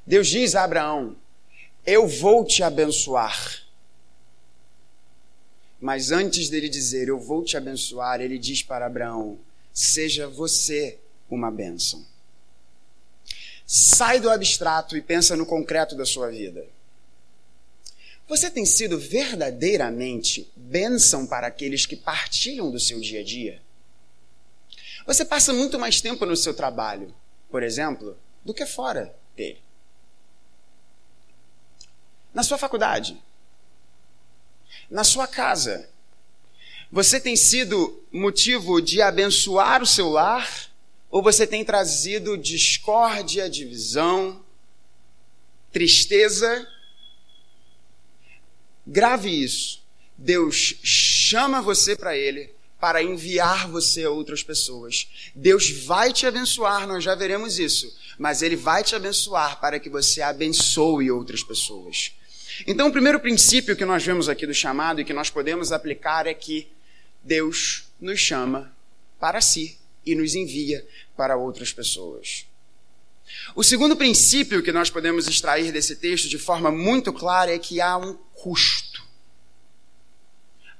Deus 0.06 0.28
diz 0.28 0.54
a 0.54 0.64
Abraão: 0.64 1.16
Eu 1.86 2.06
vou 2.06 2.44
te 2.44 2.62
abençoar. 2.62 3.62
Mas 5.80 6.12
antes 6.12 6.48
dele 6.48 6.68
dizer, 6.68 7.08
Eu 7.08 7.18
vou 7.18 7.44
te 7.44 7.56
abençoar, 7.56 8.20
ele 8.20 8.38
diz 8.38 8.62
para 8.62 8.86
Abraão: 8.86 9.38
Seja 9.72 10.28
você 10.28 10.98
uma 11.34 11.50
bênção. 11.50 12.04
Sai 13.66 14.20
do 14.20 14.30
abstrato 14.30 14.96
e 14.96 15.02
pensa 15.02 15.36
no 15.36 15.46
concreto 15.46 15.96
da 15.96 16.04
sua 16.04 16.30
vida. 16.30 16.66
Você 18.28 18.50
tem 18.50 18.64
sido 18.64 18.98
verdadeiramente 18.98 20.50
bênção 20.56 21.26
para 21.26 21.46
aqueles 21.46 21.86
que 21.86 21.96
partilham 21.96 22.70
do 22.70 22.78
seu 22.78 23.00
dia 23.00 23.20
a 23.20 23.24
dia? 23.24 23.62
Você 25.06 25.24
passa 25.24 25.52
muito 25.52 25.78
mais 25.78 26.00
tempo 26.00 26.24
no 26.24 26.36
seu 26.36 26.54
trabalho, 26.54 27.14
por 27.50 27.62
exemplo, 27.62 28.16
do 28.44 28.54
que 28.54 28.64
fora 28.64 29.14
dele. 29.36 29.60
Na 32.32 32.42
sua 32.42 32.56
faculdade, 32.56 33.20
na 34.90 35.04
sua 35.04 35.26
casa, 35.26 35.88
você 36.90 37.18
tem 37.18 37.36
sido 37.36 38.02
motivo 38.12 38.80
de 38.80 39.02
abençoar 39.02 39.82
o 39.82 39.86
seu 39.86 40.08
lar 40.08 40.71
ou 41.12 41.22
você 41.22 41.46
tem 41.46 41.62
trazido 41.62 42.38
discórdia, 42.38 43.48
divisão, 43.48 44.42
tristeza? 45.70 46.66
Grave 48.86 49.28
isso. 49.28 49.82
Deus 50.16 50.74
chama 50.82 51.60
você 51.60 51.94
para 51.94 52.16
Ele 52.16 52.50
para 52.80 53.02
enviar 53.02 53.68
você 53.68 54.04
a 54.04 54.10
outras 54.10 54.42
pessoas. 54.42 55.06
Deus 55.34 55.70
vai 55.84 56.14
te 56.14 56.26
abençoar, 56.26 56.86
nós 56.86 57.04
já 57.04 57.14
veremos 57.14 57.58
isso, 57.58 57.94
mas 58.18 58.40
Ele 58.40 58.56
vai 58.56 58.82
te 58.82 58.96
abençoar 58.96 59.60
para 59.60 59.78
que 59.78 59.90
você 59.90 60.22
abençoe 60.22 61.10
outras 61.10 61.44
pessoas. 61.44 62.12
Então, 62.66 62.88
o 62.88 62.92
primeiro 62.92 63.20
princípio 63.20 63.76
que 63.76 63.84
nós 63.84 64.02
vemos 64.02 64.30
aqui 64.30 64.46
do 64.46 64.54
chamado 64.54 65.00
e 65.00 65.04
que 65.04 65.12
nós 65.12 65.28
podemos 65.28 65.72
aplicar 65.72 66.26
é 66.26 66.32
que 66.32 66.68
Deus 67.22 67.84
nos 68.00 68.18
chama 68.18 68.74
para 69.20 69.40
si 69.42 69.78
e 70.04 70.14
nos 70.14 70.34
envia 70.34 70.86
para 71.16 71.36
outras 71.36 71.72
pessoas. 71.72 72.46
O 73.54 73.62
segundo 73.62 73.96
princípio 73.96 74.62
que 74.62 74.72
nós 74.72 74.90
podemos 74.90 75.26
extrair 75.26 75.72
desse 75.72 75.96
texto 75.96 76.28
de 76.28 76.38
forma 76.38 76.70
muito 76.70 77.12
clara 77.12 77.52
é 77.52 77.58
que 77.58 77.80
há 77.80 77.96
um 77.96 78.14
custo. 78.34 79.02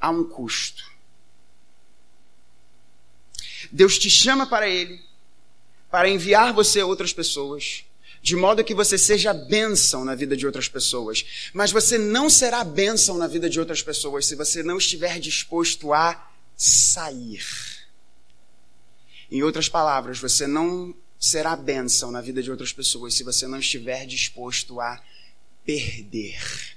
Há 0.00 0.10
um 0.10 0.24
custo. 0.24 0.90
Deus 3.70 3.98
te 3.98 4.10
chama 4.10 4.46
para 4.46 4.68
Ele, 4.68 5.00
para 5.90 6.08
enviar 6.08 6.52
você 6.52 6.80
a 6.80 6.86
outras 6.86 7.12
pessoas, 7.12 7.84
de 8.20 8.36
modo 8.36 8.64
que 8.64 8.74
você 8.74 8.98
seja 8.98 9.32
bênção 9.32 10.04
na 10.04 10.14
vida 10.14 10.36
de 10.36 10.46
outras 10.46 10.68
pessoas. 10.68 11.50
Mas 11.52 11.72
você 11.72 11.98
não 11.98 12.28
será 12.28 12.62
bênção 12.64 13.16
na 13.16 13.26
vida 13.26 13.48
de 13.48 13.58
outras 13.58 13.82
pessoas 13.82 14.26
se 14.26 14.36
você 14.36 14.62
não 14.62 14.78
estiver 14.78 15.18
disposto 15.18 15.92
a 15.92 16.30
sair. 16.56 17.81
Em 19.32 19.42
outras 19.42 19.66
palavras, 19.66 20.18
você 20.18 20.46
não 20.46 20.94
será 21.18 21.56
bênção 21.56 22.10
na 22.10 22.20
vida 22.20 22.42
de 22.42 22.50
outras 22.50 22.70
pessoas 22.70 23.14
se 23.14 23.24
você 23.24 23.46
não 23.46 23.58
estiver 23.58 24.04
disposto 24.04 24.78
a 24.78 25.02
perder. 25.64 26.76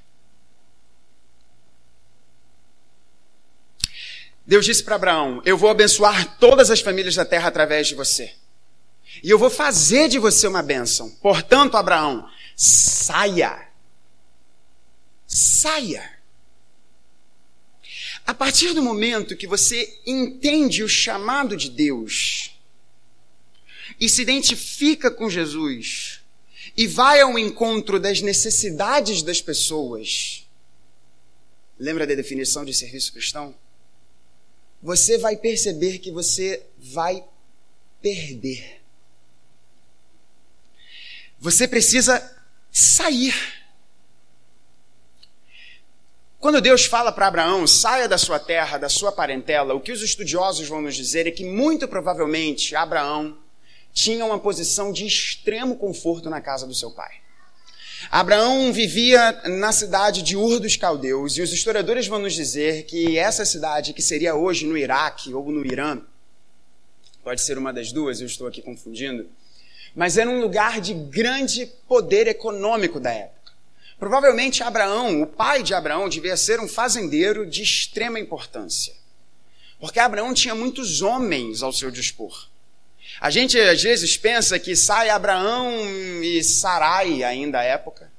Deus 4.48 4.64
disse 4.64 4.82
para 4.82 4.96
Abraão: 4.96 5.42
Eu 5.44 5.58
vou 5.58 5.70
abençoar 5.70 6.38
todas 6.38 6.72
as 6.72 6.80
famílias 6.80 7.16
da 7.16 7.26
terra 7.26 7.50
através 7.50 7.88
de 7.88 7.96
você. 7.96 8.34
E 9.22 9.30
eu 9.30 9.38
vou 9.38 9.50
fazer 9.50 10.08
de 10.08 10.18
você 10.18 10.48
uma 10.48 10.64
bênção. 10.64 11.10
Portanto, 11.22 11.76
Abraão, 11.76 12.26
saia. 12.56 13.68
Saia. 15.28 16.10
A 18.26 18.34
partir 18.34 18.74
do 18.74 18.82
momento 18.82 19.38
que 19.38 19.48
você 19.48 20.00
entende 20.06 20.84
o 20.84 20.90
chamado 20.90 21.56
de 21.56 21.70
Deus, 21.70 22.56
e 24.00 24.10
se 24.10 24.22
identifica 24.22 25.10
com 25.12 25.30
Jesus 25.30 26.22
e 26.76 26.88
vai 26.88 27.22
ao 27.22 27.38
encontro 27.40 28.00
das 28.00 28.22
necessidades 28.22 29.22
das 29.22 29.42
pessoas, 29.42 30.46
lembra 31.80 32.06
da 32.06 32.16
definição 32.16 32.66
de 32.66 32.74
serviço 32.74 33.14
cristão? 33.14 33.56
Você 34.82 35.18
vai 35.18 35.38
perceber 35.38 36.00
que 36.00 36.12
você 36.12 36.64
vai 36.78 37.24
perder. 38.02 38.82
Você 41.40 41.68
precisa 41.68 42.22
sair. 42.72 43.34
Quando 46.46 46.62
Deus 46.62 46.86
fala 46.86 47.12
para 47.12 47.26
Abraão, 47.26 47.66
saia 47.66 48.08
da 48.08 48.20
sua 48.20 48.38
terra, 48.38 48.78
da 48.78 48.88
sua 48.88 49.12
parentela, 49.12 49.74
o 49.74 49.82
que 49.82 49.92
os 49.92 50.04
estudiosos 50.04 50.68
vão 50.68 50.80
nos 50.80 50.96
dizer 50.96 51.26
é 51.26 51.32
que 51.32 51.44
muito 51.44 51.88
provavelmente 51.88 52.76
Abraão 52.76 53.36
tinha 53.92 54.24
uma 54.24 54.38
posição 54.38 54.92
de 54.92 55.08
extremo 55.08 55.76
conforto 55.76 56.30
na 56.30 56.40
casa 56.40 56.68
do 56.68 56.76
seu 56.76 56.92
pai. 56.92 57.16
Abraão 58.12 58.72
vivia 58.72 59.42
na 59.46 59.72
cidade 59.72 60.22
de 60.22 60.38
Ur 60.38 60.60
dos 60.60 60.76
Caldeus, 60.76 61.36
e 61.36 61.42
os 61.42 61.52
historiadores 61.52 62.06
vão 62.06 62.20
nos 62.20 62.36
dizer 62.36 62.84
que 62.84 63.18
essa 63.18 63.44
cidade, 63.44 63.92
que 63.92 64.04
seria 64.04 64.36
hoje 64.36 64.68
no 64.68 64.78
Iraque 64.78 65.34
ou 65.34 65.52
no 65.52 65.66
Irã, 65.66 66.00
pode 67.24 67.42
ser 67.42 67.58
uma 67.58 67.74
das 67.74 67.92
duas, 67.92 68.22
eu 68.22 68.28
estou 68.28 68.46
aqui 68.46 68.62
confundindo, 68.62 69.28
mas 69.96 70.16
era 70.16 70.30
um 70.30 70.42
lugar 70.42 70.80
de 70.80 70.94
grande 70.94 71.66
poder 71.88 72.28
econômico 72.28 73.00
da 73.00 73.12
época. 73.12 73.45
Provavelmente 73.98 74.62
Abraão, 74.62 75.22
o 75.22 75.28
pai 75.28 75.64
de 75.64 75.74
Abraão, 75.74 76.10
devia 76.10 76.36
ser 76.36 76.60
um 76.60 76.68
fazendeiro 76.68 77.46
de 77.46 77.64
extrema 77.64 78.20
importância. 78.20 78.94
Porque 79.80 80.00
Abraão 80.00 80.34
tinha 80.34 80.54
muitos 80.54 81.02
homens 81.02 81.64
ao 81.64 81.72
seu 81.72 81.90
dispor. 81.90 82.48
A 83.20 83.30
gente 83.30 83.58
às 83.60 83.82
vezes 83.82 84.18
pensa 84.18 84.60
que 84.60 84.76
sai 84.76 85.10
Abraão 85.10 85.72
e 86.22 86.44
Sarai 86.44 87.24
ainda 87.24 87.60
à 87.60 87.64
época. 87.64 88.12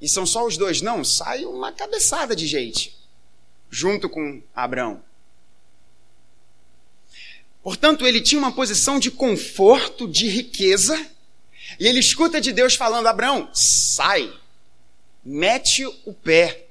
E 0.00 0.08
são 0.08 0.26
só 0.26 0.44
os 0.44 0.56
dois. 0.56 0.82
Não, 0.82 1.04
sai 1.04 1.44
uma 1.44 1.72
cabeçada 1.72 2.34
de 2.34 2.46
gente 2.46 2.96
junto 3.70 4.08
com 4.08 4.42
Abraão. 4.54 5.02
Portanto, 7.62 8.06
ele 8.06 8.20
tinha 8.20 8.38
uma 8.38 8.52
posição 8.52 8.98
de 8.98 9.10
conforto, 9.10 10.06
de 10.06 10.28
riqueza, 10.28 10.94
e 11.80 11.86
ele 11.86 11.98
escuta 11.98 12.40
de 12.40 12.52
Deus 12.52 12.74
falando: 12.74 13.06
Abraão, 13.06 13.48
sai, 13.54 14.32
mete 15.24 15.86
o 16.04 16.12
pé. 16.12 16.66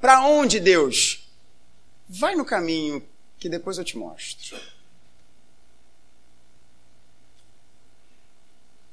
Para 0.00 0.26
onde, 0.26 0.60
Deus? 0.60 1.28
Vai 2.08 2.34
no 2.34 2.44
caminho 2.44 3.02
que 3.38 3.48
depois 3.48 3.78
eu 3.78 3.84
te 3.84 3.96
mostro. 3.96 4.58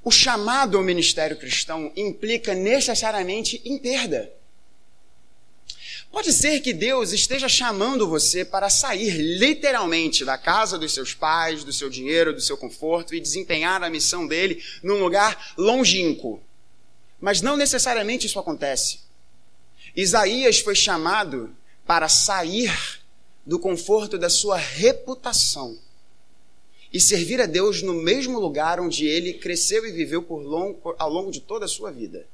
O 0.04 0.12
chamado 0.12 0.78
ao 0.78 0.84
ministério 0.84 1.38
cristão 1.38 1.92
implica 1.96 2.54
necessariamente 2.54 3.62
em 3.66 3.78
perda. 3.78 4.32
Pode 6.12 6.32
ser 6.32 6.62
que 6.62 6.72
Deus 6.72 7.12
esteja 7.12 7.50
chamando 7.50 8.08
você 8.08 8.46
para 8.46 8.70
sair 8.70 9.18
literalmente 9.18 10.24
da 10.24 10.38
casa 10.38 10.78
dos 10.78 10.94
seus 10.94 11.14
pais, 11.14 11.64
do 11.64 11.74
seu 11.74 11.90
dinheiro, 11.90 12.34
do 12.34 12.40
seu 12.40 12.56
conforto 12.56 13.14
e 13.14 13.20
desempenhar 13.20 13.84
a 13.84 13.90
missão 13.90 14.26
dele 14.26 14.64
num 14.82 15.00
lugar 15.00 15.54
longínquo. 15.58 16.42
Mas 17.26 17.42
não 17.42 17.58
necessariamente 17.58 18.28
isso 18.28 18.38
acontece. 18.38 19.00
Isaías 19.96 20.60
foi 20.60 20.76
chamado 20.76 21.58
para 21.84 22.08
sair 22.08 22.72
do 23.44 23.58
conforto 23.58 24.16
da 24.16 24.30
sua 24.30 24.58
reputação 24.58 25.76
e 26.94 27.02
servir 27.02 27.42
a 27.42 27.48
Deus 27.48 27.82
no 27.82 27.96
mesmo 27.96 28.38
lugar 28.38 28.80
onde 28.80 29.08
ele 29.08 29.34
cresceu 29.34 29.88
e 29.88 29.92
viveu 29.92 30.22
por 30.22 30.38
longo, 30.44 30.76
por, 30.76 30.96
ao 31.00 31.10
longo 31.10 31.32
de 31.32 31.42
toda 31.42 31.66
a 31.66 31.68
sua 31.68 31.92
vida. 31.92 32.28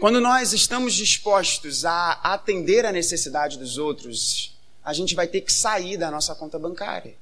Quando 0.00 0.18
nós 0.18 0.54
estamos 0.54 0.94
dispostos 0.94 1.84
a 1.84 2.12
atender 2.22 2.86
a 2.86 2.90
necessidade 2.90 3.58
dos 3.58 3.76
outros, 3.76 4.56
a 4.82 4.94
gente 4.94 5.14
vai 5.14 5.26
ter 5.26 5.42
que 5.42 5.52
sair 5.52 5.98
da 5.98 6.10
nossa 6.10 6.34
conta 6.34 6.58
bancária. 6.58 7.20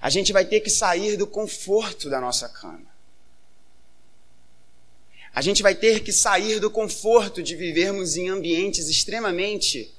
A 0.00 0.08
gente 0.08 0.32
vai 0.32 0.44
ter 0.44 0.60
que 0.60 0.70
sair 0.70 1.16
do 1.16 1.26
conforto 1.26 2.08
da 2.08 2.20
nossa 2.20 2.48
cama. 2.48 2.88
A 5.32 5.42
gente 5.42 5.62
vai 5.62 5.74
ter 5.74 6.02
que 6.02 6.12
sair 6.12 6.58
do 6.58 6.70
conforto 6.70 7.42
de 7.42 7.54
vivermos 7.54 8.16
em 8.16 8.28
ambientes 8.28 8.88
extremamente 8.88 9.92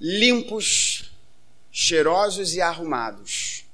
limpos, 0.00 1.12
cheirosos 1.70 2.54
e 2.54 2.60
arrumados, 2.60 3.64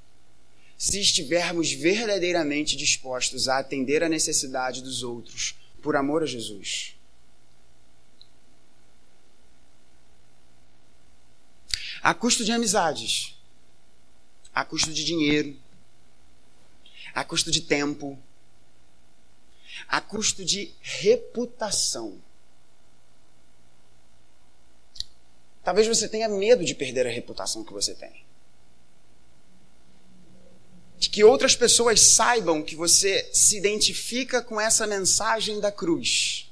se 0.77 0.99
estivermos 0.99 1.71
verdadeiramente 1.71 2.75
dispostos 2.75 3.47
a 3.47 3.59
atender 3.59 4.03
a 4.03 4.09
necessidade 4.09 4.81
dos 4.81 5.03
outros 5.03 5.55
por 5.81 5.95
amor 5.95 6.23
a 6.23 6.25
Jesus. 6.25 6.95
A 12.01 12.13
custo 12.13 12.43
de 12.43 12.51
amizades, 12.51 13.35
a 14.53 14.65
custo 14.65 14.91
de 14.93 15.03
dinheiro, 15.03 15.55
a 17.13 17.23
custo 17.23 17.51
de 17.51 17.61
tempo, 17.61 18.17
a 19.87 20.01
custo 20.01 20.43
de 20.43 20.71
reputação. 20.81 22.21
Talvez 25.63 25.87
você 25.87 26.07
tenha 26.07 26.27
medo 26.27 26.65
de 26.65 26.73
perder 26.73 27.05
a 27.05 27.11
reputação 27.11 27.63
que 27.63 27.73
você 27.73 27.93
tem. 27.93 28.25
De 30.97 31.09
que 31.09 31.23
outras 31.23 31.55
pessoas 31.55 31.99
saibam 32.01 32.63
que 32.63 32.75
você 32.75 33.29
se 33.33 33.57
identifica 33.57 34.41
com 34.41 34.59
essa 34.59 34.85
mensagem 34.85 35.59
da 35.59 35.71
cruz, 35.71 36.49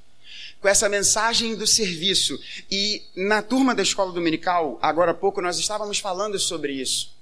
com 0.59 0.67
essa 0.67 0.89
mensagem 0.89 1.55
do 1.55 1.65
serviço. 1.65 2.39
E 2.69 3.03
na 3.15 3.41
turma 3.41 3.73
da 3.73 3.83
escola 3.83 4.11
dominical, 4.11 4.77
agora 4.81 5.11
há 5.11 5.15
pouco, 5.15 5.41
nós 5.41 5.57
estávamos 5.57 5.99
falando 5.99 6.37
sobre 6.39 6.73
isso. 6.73 7.18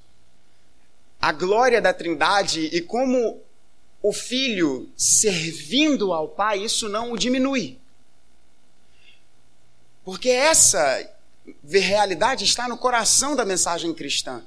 A 1.28 1.34
glória 1.34 1.82
da 1.82 1.92
Trindade 1.92 2.70
e 2.72 2.80
como 2.80 3.44
o 4.02 4.14
filho 4.14 4.90
servindo 4.96 6.14
ao 6.14 6.30
pai, 6.30 6.64
isso 6.64 6.88
não 6.88 7.12
o 7.12 7.18
diminui. 7.18 7.78
Porque 10.06 10.30
essa 10.30 10.80
realidade 11.70 12.46
está 12.46 12.70
no 12.70 12.78
coração 12.78 13.36
da 13.36 13.44
mensagem 13.44 13.94
cristã. 13.94 14.42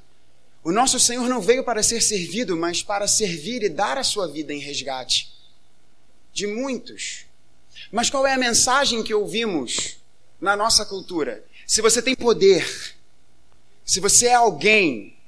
O 0.64 0.72
nosso 0.72 0.98
Senhor 0.98 1.28
não 1.28 1.42
veio 1.42 1.62
para 1.62 1.82
ser 1.82 2.00
servido, 2.00 2.56
mas 2.56 2.82
para 2.82 3.06
servir 3.06 3.62
e 3.62 3.68
dar 3.68 3.98
a 3.98 4.02
sua 4.02 4.26
vida 4.26 4.50
em 4.54 4.58
resgate. 4.58 5.30
de 6.32 6.46
muitos. 6.46 7.26
Mas 7.92 8.08
qual 8.08 8.26
é 8.26 8.32
a 8.32 8.38
mensagem 8.38 9.02
que 9.02 9.12
ouvimos 9.12 9.98
na 10.40 10.56
nossa 10.56 10.86
cultura? 10.86 11.44
Se 11.66 11.82
você 11.82 12.00
tem 12.00 12.14
poder, 12.14 12.96
se 13.84 14.00
você 14.00 14.28
é 14.28 14.34
alguém, 14.34 15.19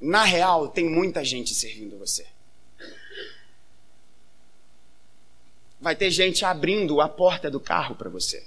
na 0.00 0.24
real, 0.24 0.68
tem 0.68 0.88
muita 0.88 1.24
gente 1.24 1.54
servindo 1.54 1.98
você. 1.98 2.26
Vai 5.80 5.94
ter 5.94 6.10
gente 6.10 6.44
abrindo 6.44 7.00
a 7.00 7.08
porta 7.08 7.50
do 7.50 7.60
carro 7.60 7.94
para 7.94 8.08
você. 8.08 8.44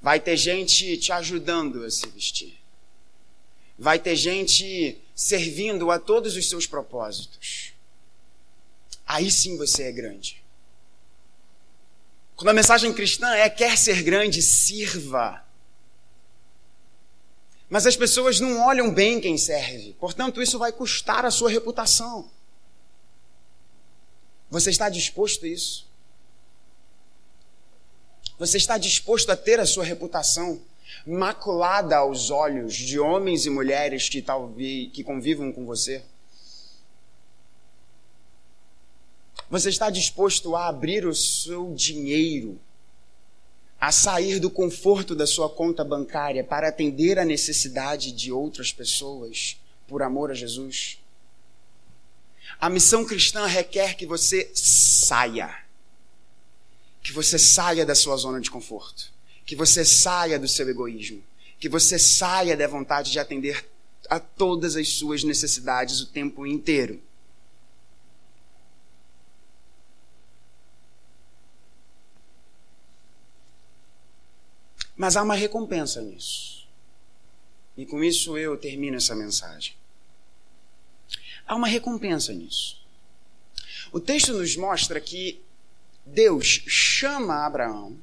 Vai 0.00 0.20
ter 0.20 0.36
gente 0.36 0.96
te 0.96 1.12
ajudando 1.12 1.84
a 1.84 1.90
se 1.90 2.06
vestir. 2.08 2.58
Vai 3.78 3.98
ter 3.98 4.16
gente 4.16 5.00
servindo 5.14 5.90
a 5.90 5.98
todos 5.98 6.36
os 6.36 6.48
seus 6.48 6.66
propósitos. 6.66 7.72
Aí 9.06 9.30
sim 9.30 9.56
você 9.56 9.84
é 9.84 9.92
grande. 9.92 10.42
Quando 12.36 12.50
a 12.50 12.54
mensagem 12.54 12.92
cristã 12.92 13.28
é 13.34 13.50
quer 13.50 13.76
ser 13.76 14.02
grande, 14.02 14.42
sirva. 14.42 15.44
Mas 17.68 17.86
as 17.86 17.96
pessoas 17.96 18.40
não 18.40 18.60
olham 18.60 18.92
bem 18.92 19.20
quem 19.20 19.36
serve. 19.36 19.94
Portanto, 20.00 20.42
isso 20.42 20.58
vai 20.58 20.72
custar 20.72 21.24
a 21.24 21.30
sua 21.30 21.50
reputação. 21.50 22.30
Você 24.50 24.70
está 24.70 24.88
disposto 24.88 25.44
a 25.44 25.48
isso? 25.48 25.86
Você 28.38 28.56
está 28.56 28.78
disposto 28.78 29.30
a 29.30 29.36
ter 29.36 29.60
a 29.60 29.66
sua 29.66 29.84
reputação 29.84 30.60
maculada 31.06 31.96
aos 31.96 32.30
olhos 32.30 32.74
de 32.74 32.98
homens 32.98 33.44
e 33.44 33.50
mulheres 33.50 34.08
que, 34.08 34.22
talvez, 34.22 34.90
que 34.92 35.04
convivam 35.04 35.52
com 35.52 35.66
você? 35.66 36.02
Você 39.50 39.68
está 39.68 39.90
disposto 39.90 40.54
a 40.54 40.68
abrir 40.68 41.06
o 41.06 41.14
seu 41.14 41.74
dinheiro, 41.74 42.60
a 43.80 43.92
sair 43.92 44.40
do 44.40 44.50
conforto 44.50 45.14
da 45.14 45.26
sua 45.26 45.48
conta 45.48 45.84
bancária 45.84 46.42
para 46.42 46.68
atender 46.68 47.18
a 47.18 47.24
necessidade 47.24 48.10
de 48.12 48.32
outras 48.32 48.72
pessoas 48.72 49.60
por 49.86 50.02
amor 50.02 50.30
a 50.30 50.34
Jesus? 50.34 50.98
A 52.60 52.68
missão 52.68 53.04
cristã 53.04 53.46
requer 53.46 53.94
que 53.94 54.04
você 54.04 54.50
saia. 54.52 55.64
Que 57.02 57.12
você 57.12 57.38
saia 57.38 57.86
da 57.86 57.94
sua 57.94 58.16
zona 58.16 58.40
de 58.40 58.50
conforto. 58.50 59.12
Que 59.46 59.54
você 59.54 59.84
saia 59.84 60.38
do 60.38 60.48
seu 60.48 60.68
egoísmo. 60.68 61.22
Que 61.60 61.68
você 61.68 61.98
saia 61.98 62.56
da 62.56 62.66
vontade 62.66 63.12
de 63.12 63.20
atender 63.20 63.64
a 64.10 64.18
todas 64.18 64.74
as 64.74 64.88
suas 64.88 65.22
necessidades 65.22 66.00
o 66.00 66.06
tempo 66.06 66.46
inteiro. 66.46 67.00
Mas 74.98 75.16
há 75.16 75.22
uma 75.22 75.36
recompensa 75.36 76.02
nisso. 76.02 76.66
E 77.76 77.86
com 77.86 78.02
isso 78.02 78.36
eu 78.36 78.56
termino 78.58 78.96
essa 78.96 79.14
mensagem. 79.14 79.74
Há 81.46 81.54
uma 81.54 81.68
recompensa 81.68 82.32
nisso. 82.32 82.82
O 83.92 84.00
texto 84.00 84.32
nos 84.32 84.56
mostra 84.56 85.00
que 85.00 85.40
Deus 86.04 86.64
chama 86.66 87.46
Abraão. 87.46 87.96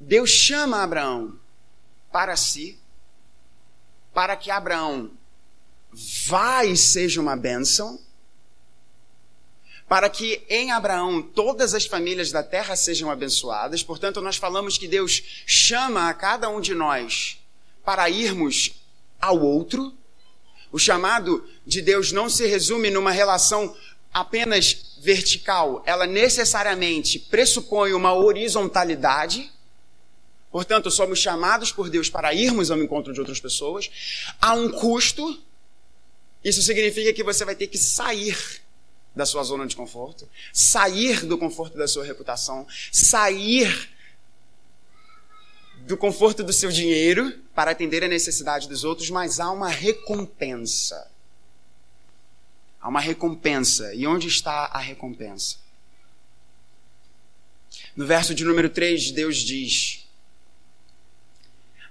Deus 0.00 0.30
chama 0.30 0.82
Abraão 0.82 1.38
para 2.10 2.36
si, 2.36 2.76
para 4.12 4.36
que 4.36 4.50
Abraão 4.50 5.12
vá 6.26 6.64
e 6.64 6.76
seja 6.76 7.20
uma 7.20 7.36
bênção, 7.36 8.00
para 9.90 10.08
que 10.08 10.40
em 10.48 10.70
Abraão 10.70 11.20
todas 11.20 11.74
as 11.74 11.84
famílias 11.84 12.30
da 12.30 12.44
terra 12.44 12.76
sejam 12.76 13.10
abençoadas. 13.10 13.82
Portanto, 13.82 14.20
nós 14.20 14.36
falamos 14.36 14.78
que 14.78 14.86
Deus 14.86 15.20
chama 15.44 16.08
a 16.08 16.14
cada 16.14 16.48
um 16.48 16.60
de 16.60 16.76
nós 16.76 17.38
para 17.84 18.08
irmos 18.08 18.70
ao 19.20 19.40
outro, 19.40 19.92
o 20.70 20.78
chamado 20.78 21.44
de 21.66 21.82
Deus 21.82 22.12
não 22.12 22.30
se 22.30 22.46
resume 22.46 22.88
numa 22.88 23.10
relação 23.10 23.76
apenas 24.14 24.94
vertical, 25.00 25.82
ela 25.84 26.06
necessariamente 26.06 27.18
pressupõe 27.18 27.92
uma 27.92 28.14
horizontalidade. 28.14 29.50
Portanto, 30.52 30.88
somos 30.88 31.18
chamados 31.18 31.72
por 31.72 31.90
Deus 31.90 32.08
para 32.08 32.32
irmos 32.32 32.70
ao 32.70 32.78
encontro 32.78 33.12
de 33.12 33.18
outras 33.18 33.40
pessoas. 33.40 33.90
Há 34.40 34.54
um 34.54 34.70
custo. 34.70 35.36
Isso 36.44 36.62
significa 36.62 37.12
que 37.12 37.24
você 37.24 37.44
vai 37.44 37.56
ter 37.56 37.66
que 37.66 37.76
sair 37.76 38.38
da 39.14 39.26
sua 39.26 39.42
zona 39.42 39.66
de 39.66 39.74
conforto, 39.74 40.28
sair 40.52 41.26
do 41.26 41.36
conforto 41.36 41.76
da 41.76 41.88
sua 41.88 42.04
reputação, 42.04 42.66
sair 42.92 43.90
do 45.80 45.96
conforto 45.96 46.44
do 46.44 46.52
seu 46.52 46.70
dinheiro 46.70 47.38
para 47.54 47.72
atender 47.72 48.04
a 48.04 48.08
necessidade 48.08 48.68
dos 48.68 48.84
outros, 48.84 49.10
mas 49.10 49.40
há 49.40 49.50
uma 49.50 49.68
recompensa. 49.68 51.10
Há 52.80 52.88
uma 52.88 53.00
recompensa. 53.00 53.92
E 53.94 54.06
onde 54.06 54.28
está 54.28 54.66
a 54.66 54.78
recompensa? 54.78 55.56
No 57.96 58.06
verso 58.06 58.34
de 58.34 58.44
número 58.44 58.70
3, 58.70 59.10
Deus 59.10 59.38
diz: 59.38 60.06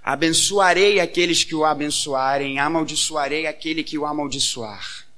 Abençoarei 0.02 0.98
aqueles 0.98 1.44
que 1.44 1.54
o 1.54 1.64
abençoarem, 1.64 2.58
amaldiçoarei 2.58 3.46
aquele 3.46 3.84
que 3.84 3.98
o 3.98 4.06
amaldiçoar. 4.06 5.09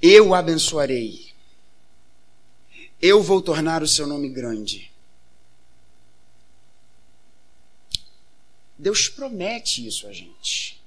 Eu 0.00 0.34
abençoarei 0.34 1.30
eu 3.00 3.22
vou 3.22 3.40
tornar 3.40 3.82
o 3.82 3.88
seu 3.88 4.06
nome 4.06 4.28
grande. 4.28 4.90
Deus 8.78 9.08
promete 9.08 9.86
isso 9.86 10.06
a 10.06 10.12
gente. 10.12 10.80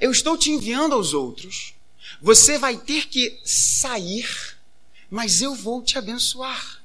Eu 0.00 0.10
estou 0.10 0.36
te 0.36 0.50
enviando 0.50 0.94
aos 0.94 1.14
outros, 1.14 1.74
você 2.20 2.58
vai 2.58 2.76
ter 2.76 3.06
que 3.06 3.40
sair, 3.44 4.58
mas 5.08 5.42
eu 5.42 5.54
vou 5.54 5.82
te 5.82 5.96
abençoar. 5.96 6.82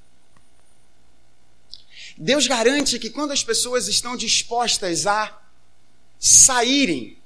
Deus 2.16 2.48
garante 2.48 3.00
que 3.00 3.10
quando 3.10 3.32
as 3.32 3.44
pessoas 3.44 3.88
estão 3.88 4.16
dispostas 4.16 5.08
a 5.08 5.40
saírem, 6.20 7.17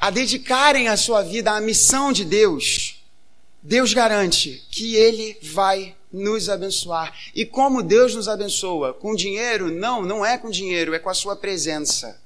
a 0.00 0.08
dedicarem 0.08 0.88
a 0.88 0.96
sua 0.96 1.22
vida 1.22 1.52
à 1.52 1.60
missão 1.60 2.10
de 2.10 2.24
Deus, 2.24 3.04
Deus 3.62 3.92
garante 3.92 4.66
que 4.70 4.96
Ele 4.96 5.38
vai 5.42 5.94
nos 6.10 6.48
abençoar. 6.48 7.14
E 7.34 7.44
como 7.44 7.82
Deus 7.82 8.14
nos 8.14 8.26
abençoa? 8.26 8.94
Com 8.94 9.14
dinheiro? 9.14 9.70
Não, 9.70 10.02
não 10.02 10.24
é 10.24 10.38
com 10.38 10.48
dinheiro, 10.48 10.94
é 10.94 10.98
com 10.98 11.10
a 11.10 11.14
Sua 11.14 11.36
presença. 11.36 12.18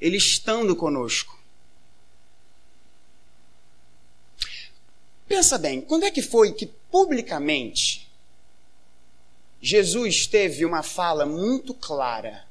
Ele 0.00 0.16
estando 0.16 0.76
conosco. 0.76 1.36
Pensa 5.26 5.58
bem, 5.58 5.80
quando 5.80 6.04
é 6.04 6.10
que 6.10 6.22
foi 6.22 6.52
que 6.52 6.66
publicamente 6.66 8.08
Jesus 9.60 10.26
teve 10.26 10.64
uma 10.64 10.82
fala 10.82 11.26
muito 11.26 11.74
clara 11.74 12.44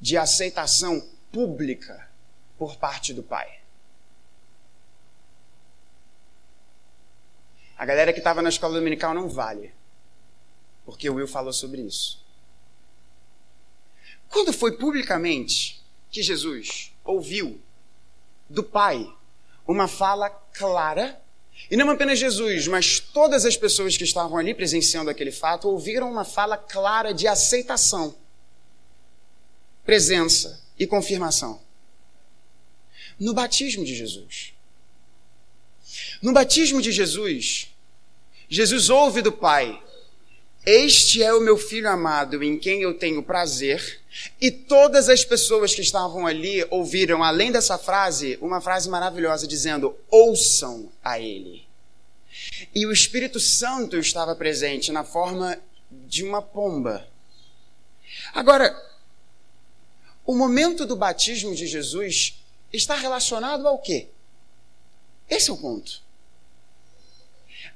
de 0.00 0.16
aceitação 0.16 1.02
pública 1.32 2.07
por 2.58 2.76
parte 2.76 3.14
do 3.14 3.22
Pai? 3.22 3.60
A 7.78 7.86
galera 7.86 8.12
que 8.12 8.18
estava 8.18 8.42
na 8.42 8.48
escola 8.48 8.74
dominical 8.74 9.14
não 9.14 9.28
vale. 9.28 9.72
Porque 10.84 11.08
o 11.08 11.14
Will 11.14 11.28
falou 11.28 11.52
sobre 11.52 11.82
isso. 11.82 12.20
Quando 14.28 14.52
foi 14.52 14.72
publicamente 14.72 15.80
que 16.10 16.22
Jesus 16.22 16.92
ouviu 17.04 17.60
do 18.50 18.64
Pai 18.64 19.08
uma 19.66 19.86
fala 19.86 20.28
clara, 20.30 21.22
e 21.70 21.76
não 21.76 21.90
apenas 21.90 22.18
Jesus, 22.18 22.66
mas 22.66 22.98
todas 22.98 23.44
as 23.44 23.56
pessoas 23.56 23.96
que 23.96 24.04
estavam 24.04 24.38
ali 24.38 24.54
presenciando 24.54 25.10
aquele 25.10 25.30
fato 25.30 25.68
ouviram 25.68 26.10
uma 26.10 26.24
fala 26.24 26.56
clara 26.56 27.12
de 27.12 27.28
aceitação, 27.28 28.14
presença 29.84 30.62
e 30.78 30.86
confirmação. 30.86 31.67
No 33.18 33.34
batismo 33.34 33.84
de 33.84 33.94
Jesus. 33.94 34.52
No 36.22 36.32
batismo 36.32 36.80
de 36.80 36.92
Jesus, 36.92 37.68
Jesus 38.48 38.88
ouve 38.90 39.22
do 39.22 39.32
Pai: 39.32 39.82
Este 40.64 41.22
é 41.22 41.32
o 41.32 41.40
meu 41.40 41.56
filho 41.56 41.88
amado 41.88 42.42
em 42.42 42.58
quem 42.58 42.82
eu 42.82 42.94
tenho 42.94 43.22
prazer. 43.22 44.00
E 44.40 44.50
todas 44.50 45.08
as 45.08 45.24
pessoas 45.24 45.74
que 45.74 45.80
estavam 45.80 46.26
ali 46.26 46.64
ouviram, 46.70 47.22
além 47.22 47.52
dessa 47.52 47.78
frase, 47.78 48.38
uma 48.40 48.60
frase 48.60 48.88
maravilhosa 48.88 49.46
dizendo: 49.46 49.96
Ouçam 50.10 50.90
a 51.02 51.18
Ele. 51.20 51.66
E 52.74 52.86
o 52.86 52.92
Espírito 52.92 53.40
Santo 53.40 53.96
estava 53.98 54.34
presente 54.34 54.92
na 54.92 55.04
forma 55.04 55.58
de 55.90 56.24
uma 56.24 56.42
pomba. 56.42 57.06
Agora, 58.32 58.76
o 60.24 60.34
momento 60.34 60.84
do 60.84 60.96
batismo 60.96 61.54
de 61.54 61.66
Jesus 61.66 62.37
está 62.72 62.94
relacionado 62.94 63.66
ao 63.66 63.78
quê? 63.78 64.08
Esse 65.28 65.50
é 65.50 65.52
o 65.52 65.56
ponto. 65.56 66.02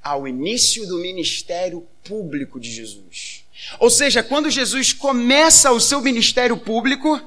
Ao 0.02 0.26
início 0.26 0.86
do 0.86 0.98
ministério 0.98 1.86
público 2.04 2.58
de 2.58 2.70
Jesus. 2.70 3.44
Ou 3.78 3.90
seja, 3.90 4.22
quando 4.22 4.50
Jesus 4.50 4.92
começa 4.92 5.70
o 5.70 5.80
seu 5.80 6.00
ministério 6.00 6.56
público, 6.56 7.20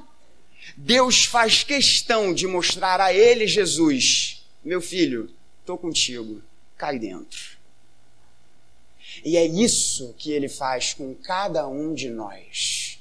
Deus 0.76 1.26
faz 1.26 1.64
questão 1.64 2.34
de 2.34 2.48
mostrar 2.48 3.00
a 3.00 3.14
ele, 3.14 3.48
Jesus, 3.48 4.44
meu 4.64 4.82
filho, 4.82 5.32
estou 5.62 5.78
contigo, 5.78 6.42
cai 6.78 7.00
dentro. 7.00 7.56
E 9.24 9.38
é 9.38 9.46
isso 9.46 10.14
que 10.18 10.32
ele 10.32 10.50
faz 10.50 10.94
com 10.94 11.16
cada 11.16 11.68
um 11.68 11.94
de 11.94 12.10
nós. 12.10 12.95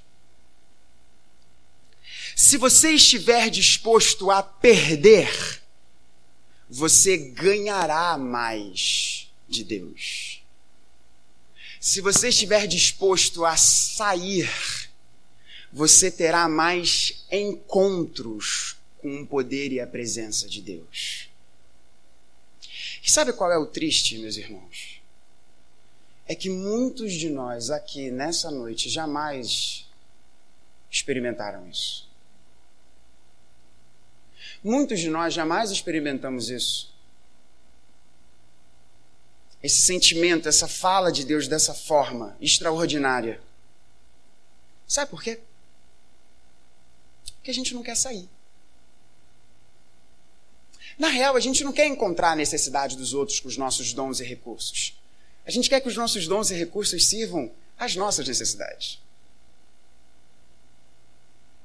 Se 2.34 2.56
você 2.56 2.92
estiver 2.92 3.48
disposto 3.48 4.30
a 4.30 4.42
perder, 4.42 5.62
você 6.68 7.16
ganhará 7.16 8.18
mais 8.18 9.32
de 9.48 9.62
Deus. 9.62 10.42
Se 11.80 12.00
você 12.00 12.28
estiver 12.30 12.66
disposto 12.66 13.44
a 13.44 13.56
sair, 13.56 14.50
você 15.72 16.10
terá 16.10 16.48
mais 16.48 17.24
encontros 17.30 18.76
com 18.98 19.20
o 19.20 19.26
poder 19.26 19.70
e 19.70 19.80
a 19.80 19.86
presença 19.86 20.48
de 20.48 20.62
Deus. 20.62 21.28
E 23.02 23.10
sabe 23.10 23.32
qual 23.32 23.52
é 23.52 23.58
o 23.58 23.66
triste, 23.66 24.18
meus 24.18 24.36
irmãos? 24.36 25.02
É 26.26 26.34
que 26.34 26.48
muitos 26.48 27.12
de 27.12 27.28
nós 27.28 27.70
aqui 27.70 28.10
nessa 28.10 28.50
noite 28.50 28.88
jamais 28.88 29.86
experimentaram 30.90 31.68
isso. 31.68 32.03
Muitos 34.64 34.98
de 34.98 35.10
nós 35.10 35.34
jamais 35.34 35.70
experimentamos 35.70 36.48
isso. 36.48 36.90
Esse 39.62 39.82
sentimento, 39.82 40.48
essa 40.48 40.66
fala 40.66 41.12
de 41.12 41.22
Deus 41.22 41.46
dessa 41.46 41.74
forma 41.74 42.34
extraordinária. 42.40 43.42
Sabe 44.88 45.10
por 45.10 45.22
quê? 45.22 45.38
Porque 47.36 47.50
a 47.50 47.54
gente 47.54 47.74
não 47.74 47.82
quer 47.82 47.94
sair. 47.94 48.26
Na 50.98 51.08
real, 51.08 51.36
a 51.36 51.40
gente 51.40 51.62
não 51.62 51.72
quer 51.72 51.86
encontrar 51.86 52.32
a 52.32 52.36
necessidade 52.36 52.96
dos 52.96 53.12
outros 53.12 53.40
com 53.40 53.48
os 53.48 53.58
nossos 53.58 53.92
dons 53.92 54.20
e 54.20 54.24
recursos. 54.24 54.98
A 55.44 55.50
gente 55.50 55.68
quer 55.68 55.80
que 55.80 55.88
os 55.88 55.96
nossos 55.96 56.26
dons 56.26 56.50
e 56.50 56.54
recursos 56.54 57.06
sirvam 57.06 57.52
às 57.78 57.96
nossas 57.96 58.26
necessidades. 58.26 58.98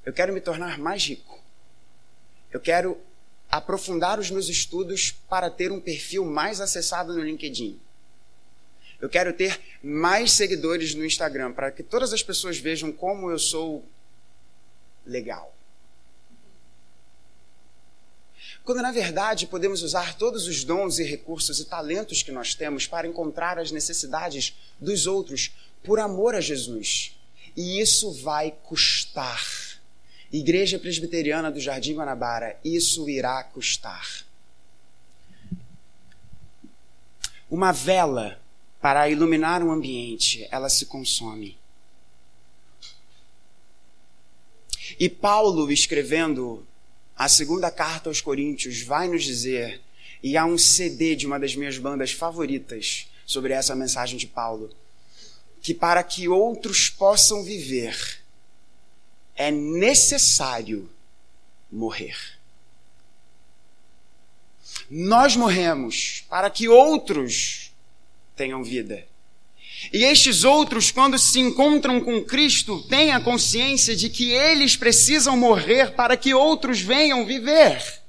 Eu 0.06 0.12
quero 0.12 0.34
me 0.34 0.42
tornar 0.42 0.78
mais 0.78 1.06
rico. 1.06 1.40
Eu 2.52 2.60
quero 2.60 3.00
aprofundar 3.50 4.20
os 4.20 4.30
meus 4.30 4.48
estudos 4.48 5.12
para 5.28 5.50
ter 5.50 5.72
um 5.72 5.80
perfil 5.80 6.26
mais 6.26 6.62
acessado 6.62 7.14
no 7.14 7.22
LinkedIn. 7.22 7.80
Eu 9.02 9.10
quero 9.10 9.32
ter 9.34 9.60
mais 9.82 10.34
seguidores 10.34 10.94
no 10.94 11.06
Instagram 11.06 11.54
para 11.54 11.72
que 11.72 11.82
todas 11.82 12.12
as 12.12 12.22
pessoas 12.22 12.58
vejam 12.58 12.92
como 12.92 13.32
eu 13.32 13.40
sou 13.40 13.84
legal. 15.06 15.56
Quando 18.64 18.82
na 18.82 18.92
verdade 18.92 19.48
podemos 19.48 19.82
usar 19.82 20.16
todos 20.16 20.46
os 20.46 20.64
dons 20.64 21.00
e 21.00 21.04
recursos 21.04 21.60
e 21.60 21.66
talentos 21.66 22.22
que 22.22 22.32
nós 22.32 22.54
temos 22.54 22.86
para 22.86 23.08
encontrar 23.08 23.58
as 23.58 23.72
necessidades 23.72 24.56
dos 24.80 25.08
outros 25.08 25.52
por 25.84 26.00
amor 26.00 26.36
a 26.36 26.42
Jesus. 26.42 27.18
E 27.56 27.80
isso 27.80 28.12
vai 28.12 28.52
custar. 28.64 29.69
Igreja 30.32 30.78
Presbiteriana 30.78 31.52
do 31.52 31.60
Jardim 31.60 31.96
Guanabara, 31.96 32.60
isso 32.64 33.10
irá 33.10 33.44
custar. 33.44 34.26
Uma 37.50 37.72
vela 37.72 38.40
para 38.80 39.10
iluminar 39.10 39.64
um 39.64 39.72
ambiente, 39.72 40.48
ela 40.52 40.70
se 40.70 40.86
consome. 40.86 41.58
E 45.00 45.10
Paulo, 45.10 45.72
escrevendo 45.72 46.66
a 47.16 47.28
segunda 47.28 47.72
carta 47.72 48.10
aos 48.10 48.22
Coríntios, 48.22 48.82
vai 48.82 49.08
nos 49.08 49.24
dizer, 49.24 49.82
e 50.22 50.38
há 50.38 50.46
um 50.46 50.58
CD 50.58 51.16
de 51.16 51.26
uma 51.26 51.40
das 51.40 51.56
minhas 51.56 51.78
bandas 51.78 52.12
favoritas 52.12 53.08
sobre 53.26 53.54
essa 53.54 53.76
mensagem 53.76 54.18
de 54.18 54.28
Paulo, 54.28 54.70
que 55.62 55.74
para 55.74 56.04
que 56.04 56.28
outros 56.28 56.90
possam 56.90 57.44
viver, 57.44 58.20
é 59.40 59.50
necessário 59.50 60.92
morrer. 61.72 62.18
Nós 64.92 65.34
morremos 65.38 66.26
para 66.30 66.50
que 66.50 66.68
outros 66.68 67.72
tenham 68.36 68.62
vida. 68.62 69.08
E 69.94 70.04
estes 70.04 70.44
outros, 70.44 70.92
quando 70.92 71.18
se 71.18 71.40
encontram 71.40 72.02
com 72.02 72.22
Cristo, 72.22 72.84
têm 72.90 73.12
a 73.12 73.22
consciência 73.22 73.96
de 73.96 74.10
que 74.10 74.30
eles 74.30 74.76
precisam 74.76 75.38
morrer 75.38 75.96
para 75.96 76.18
que 76.18 76.34
outros 76.34 76.82
venham 76.82 77.26
viver. 77.26 78.02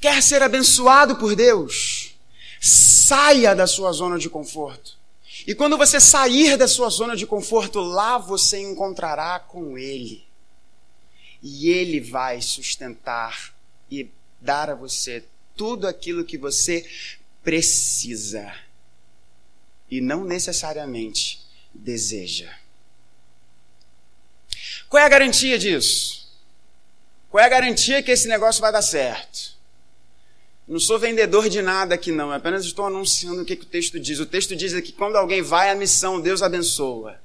Quer 0.00 0.22
ser 0.22 0.42
abençoado 0.42 1.16
por 1.16 1.36
Deus? 1.36 2.14
Saia 2.58 3.54
da 3.54 3.66
sua 3.66 3.92
zona 3.92 4.18
de 4.18 4.30
conforto. 4.30 4.99
E 5.46 5.54
quando 5.54 5.78
você 5.78 6.00
sair 6.00 6.56
da 6.56 6.68
sua 6.68 6.88
zona 6.88 7.16
de 7.16 7.26
conforto, 7.26 7.80
lá 7.80 8.18
você 8.18 8.60
encontrará 8.60 9.38
com 9.38 9.78
Ele. 9.78 10.24
E 11.42 11.70
Ele 11.70 12.00
vai 12.00 12.40
sustentar 12.40 13.54
e 13.90 14.08
dar 14.40 14.70
a 14.70 14.74
você 14.74 15.24
tudo 15.56 15.86
aquilo 15.86 16.24
que 16.24 16.38
você 16.38 16.88
precisa. 17.42 18.54
E 19.90 20.00
não 20.00 20.24
necessariamente 20.24 21.40
deseja. 21.74 22.52
Qual 24.88 25.02
é 25.02 25.06
a 25.06 25.08
garantia 25.08 25.58
disso? 25.58 26.28
Qual 27.30 27.42
é 27.42 27.46
a 27.46 27.50
garantia 27.50 28.02
que 28.02 28.10
esse 28.10 28.26
negócio 28.28 28.60
vai 28.60 28.72
dar 28.72 28.82
certo? 28.82 29.59
Não 30.70 30.78
sou 30.78 31.00
vendedor 31.00 31.48
de 31.48 31.60
nada 31.60 31.96
aqui, 31.96 32.12
não. 32.12 32.28
Eu 32.28 32.34
apenas 32.34 32.64
estou 32.64 32.86
anunciando 32.86 33.42
o 33.42 33.44
que, 33.44 33.56
que 33.56 33.64
o 33.64 33.68
texto 33.68 33.98
diz. 33.98 34.20
O 34.20 34.24
texto 34.24 34.54
diz 34.54 34.72
que 34.80 34.92
quando 34.92 35.16
alguém 35.16 35.42
vai 35.42 35.68
à 35.68 35.74
missão, 35.74 36.20
Deus 36.20 36.42
abençoa. 36.42 37.20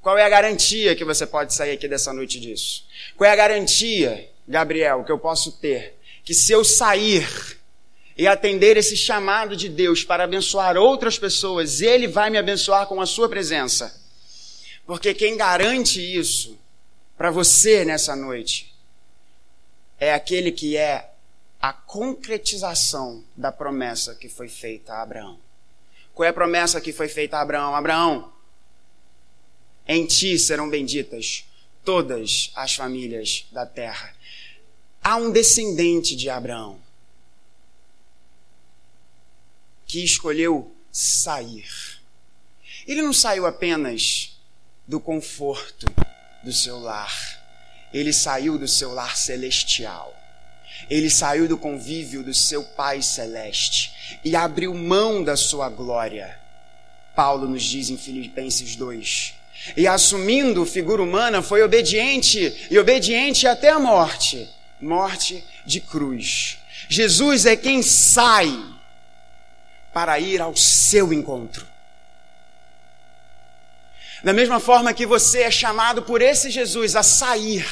Qual 0.00 0.16
é 0.16 0.24
a 0.24 0.28
garantia 0.30 0.96
que 0.96 1.04
você 1.04 1.26
pode 1.26 1.52
sair 1.52 1.72
aqui 1.72 1.86
dessa 1.86 2.10
noite 2.10 2.40
disso? 2.40 2.86
Qual 3.18 3.28
é 3.28 3.32
a 3.34 3.36
garantia, 3.36 4.30
Gabriel, 4.48 5.04
que 5.04 5.12
eu 5.12 5.18
posso 5.18 5.52
ter? 5.52 5.94
Que 6.24 6.32
se 6.32 6.52
eu 6.52 6.64
sair 6.64 7.28
e 8.16 8.26
atender 8.26 8.78
esse 8.78 8.96
chamado 8.96 9.54
de 9.54 9.68
Deus 9.68 10.02
para 10.02 10.24
abençoar 10.24 10.78
outras 10.78 11.18
pessoas, 11.18 11.82
Ele 11.82 12.08
vai 12.08 12.30
me 12.30 12.38
abençoar 12.38 12.86
com 12.86 12.98
a 12.98 13.04
sua 13.04 13.28
presença. 13.28 13.94
Porque 14.86 15.12
quem 15.12 15.36
garante 15.36 16.00
isso 16.00 16.58
para 17.14 17.30
você 17.30 17.84
nessa 17.84 18.16
noite 18.16 18.74
é 19.98 20.14
aquele 20.14 20.50
que 20.50 20.78
é 20.78 21.09
a 21.60 21.72
concretização 21.72 23.22
da 23.36 23.52
promessa 23.52 24.14
que 24.14 24.28
foi 24.28 24.48
feita 24.48 24.94
a 24.94 25.02
Abraão. 25.02 25.38
Qual 26.14 26.26
é 26.26 26.30
a 26.30 26.32
promessa 26.32 26.80
que 26.80 26.92
foi 26.92 27.06
feita 27.06 27.36
a 27.36 27.42
Abraão? 27.42 27.74
Abraão, 27.74 28.32
em 29.86 30.06
ti 30.06 30.38
serão 30.38 30.70
benditas 30.70 31.44
todas 31.84 32.50
as 32.54 32.74
famílias 32.74 33.46
da 33.52 33.66
terra. 33.66 34.14
Há 35.02 35.16
um 35.16 35.30
descendente 35.30 36.16
de 36.16 36.30
Abraão 36.30 36.80
que 39.86 40.04
escolheu 40.04 40.74
sair. 40.92 41.68
Ele 42.86 43.02
não 43.02 43.12
saiu 43.12 43.46
apenas 43.46 44.38
do 44.86 45.00
conforto 45.00 45.86
do 46.42 46.52
seu 46.52 46.78
lar, 46.78 47.12
ele 47.92 48.12
saiu 48.12 48.58
do 48.58 48.66
seu 48.66 48.92
lar 48.92 49.16
celestial. 49.16 50.19
Ele 50.88 51.10
saiu 51.10 51.48
do 51.48 51.58
convívio 51.58 52.22
do 52.22 52.32
seu 52.32 52.62
Pai 52.62 53.02
Celeste 53.02 54.18
e 54.24 54.34
abriu 54.34 54.74
mão 54.74 55.22
da 55.22 55.36
sua 55.36 55.68
glória. 55.68 56.38
Paulo 57.14 57.48
nos 57.48 57.62
diz 57.62 57.90
em 57.90 57.96
Filipenses 57.96 58.76
2. 58.76 59.34
E 59.76 59.86
assumindo 59.86 60.64
figura 60.64 61.02
humana, 61.02 61.42
foi 61.42 61.62
obediente 61.62 62.68
e 62.70 62.78
obediente 62.78 63.46
até 63.46 63.70
a 63.70 63.78
morte 63.78 64.48
morte 64.80 65.44
de 65.64 65.80
cruz. 65.80 66.58
Jesus 66.88 67.46
é 67.46 67.54
quem 67.54 67.82
sai 67.82 68.50
para 69.92 70.18
ir 70.18 70.40
ao 70.40 70.56
seu 70.56 71.12
encontro. 71.12 71.66
Da 74.22 74.32
mesma 74.32 74.60
forma 74.60 74.92
que 74.92 75.06
você 75.06 75.42
é 75.42 75.50
chamado 75.50 76.02
por 76.02 76.20
esse 76.20 76.50
Jesus 76.50 76.96
a 76.96 77.02
sair 77.02 77.66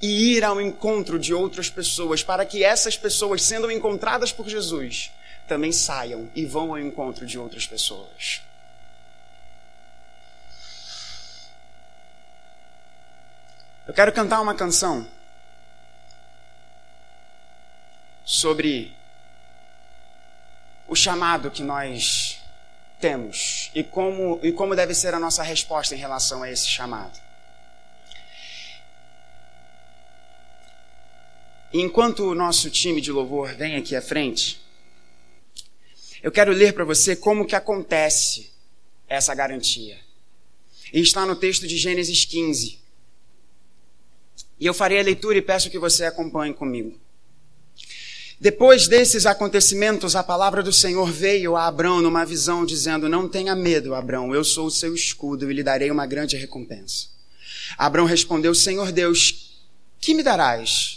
e 0.00 0.34
ir 0.36 0.44
ao 0.44 0.60
encontro 0.60 1.18
de 1.18 1.32
outras 1.32 1.70
pessoas, 1.70 2.22
para 2.22 2.44
que 2.44 2.62
essas 2.62 2.96
pessoas, 2.96 3.42
sendo 3.42 3.70
encontradas 3.70 4.32
por 4.32 4.48
Jesus, 4.48 5.10
também 5.46 5.72
saiam 5.72 6.28
e 6.34 6.44
vão 6.44 6.70
ao 6.70 6.78
encontro 6.78 7.24
de 7.24 7.38
outras 7.38 7.66
pessoas. 7.66 8.42
Eu 13.86 13.94
quero 13.94 14.12
cantar 14.12 14.40
uma 14.40 14.54
canção 14.54 15.06
sobre 18.24 18.92
o 20.88 20.96
chamado 20.96 21.50
que 21.50 21.62
nós 21.62 22.40
temos 23.00 23.70
e 23.74 23.84
como, 23.84 24.40
e 24.42 24.50
como 24.50 24.74
deve 24.74 24.92
ser 24.92 25.14
a 25.14 25.20
nossa 25.20 25.42
resposta 25.42 25.94
em 25.94 25.98
relação 25.98 26.42
a 26.42 26.50
esse 26.50 26.66
chamado. 26.66 27.25
Enquanto 31.78 32.20
o 32.20 32.34
nosso 32.34 32.70
time 32.70 33.02
de 33.02 33.12
louvor 33.12 33.54
vem 33.54 33.76
aqui 33.76 33.94
à 33.94 34.00
frente, 34.00 34.58
eu 36.22 36.32
quero 36.32 36.50
ler 36.50 36.72
para 36.72 36.84
você 36.84 37.14
como 37.14 37.44
que 37.44 37.54
acontece 37.54 38.50
essa 39.06 39.34
garantia. 39.34 39.98
E 40.90 41.00
está 41.00 41.26
no 41.26 41.36
texto 41.36 41.68
de 41.68 41.76
Gênesis 41.76 42.24
15. 42.24 42.78
E 44.58 44.64
eu 44.64 44.72
farei 44.72 44.98
a 44.98 45.02
leitura 45.02 45.36
e 45.36 45.42
peço 45.42 45.68
que 45.68 45.78
você 45.78 46.06
acompanhe 46.06 46.54
comigo. 46.54 46.98
Depois 48.40 48.88
desses 48.88 49.26
acontecimentos, 49.26 50.16
a 50.16 50.22
palavra 50.22 50.62
do 50.62 50.72
Senhor 50.72 51.12
veio 51.12 51.56
a 51.56 51.66
Abrão 51.66 52.00
numa 52.00 52.24
visão, 52.24 52.64
dizendo: 52.64 53.06
Não 53.06 53.28
tenha 53.28 53.54
medo, 53.54 53.94
Abrão, 53.94 54.34
eu 54.34 54.44
sou 54.44 54.66
o 54.66 54.70
seu 54.70 54.94
escudo 54.94 55.50
e 55.50 55.54
lhe 55.54 55.62
darei 55.62 55.90
uma 55.90 56.06
grande 56.06 56.36
recompensa. 56.38 57.08
Abrão 57.76 58.06
respondeu: 58.06 58.54
Senhor 58.54 58.90
Deus, 58.92 59.60
que 60.00 60.14
me 60.14 60.22
darás? 60.22 60.95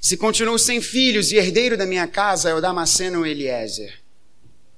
Se 0.00 0.16
continuo 0.16 0.58
sem 0.58 0.80
filhos 0.80 1.30
e 1.30 1.36
herdeiro 1.36 1.76
da 1.76 1.84
minha 1.84 2.06
casa 2.06 2.48
é 2.48 2.54
o 2.54 2.60
Damasceno 2.60 3.26
Eliezer, 3.26 4.00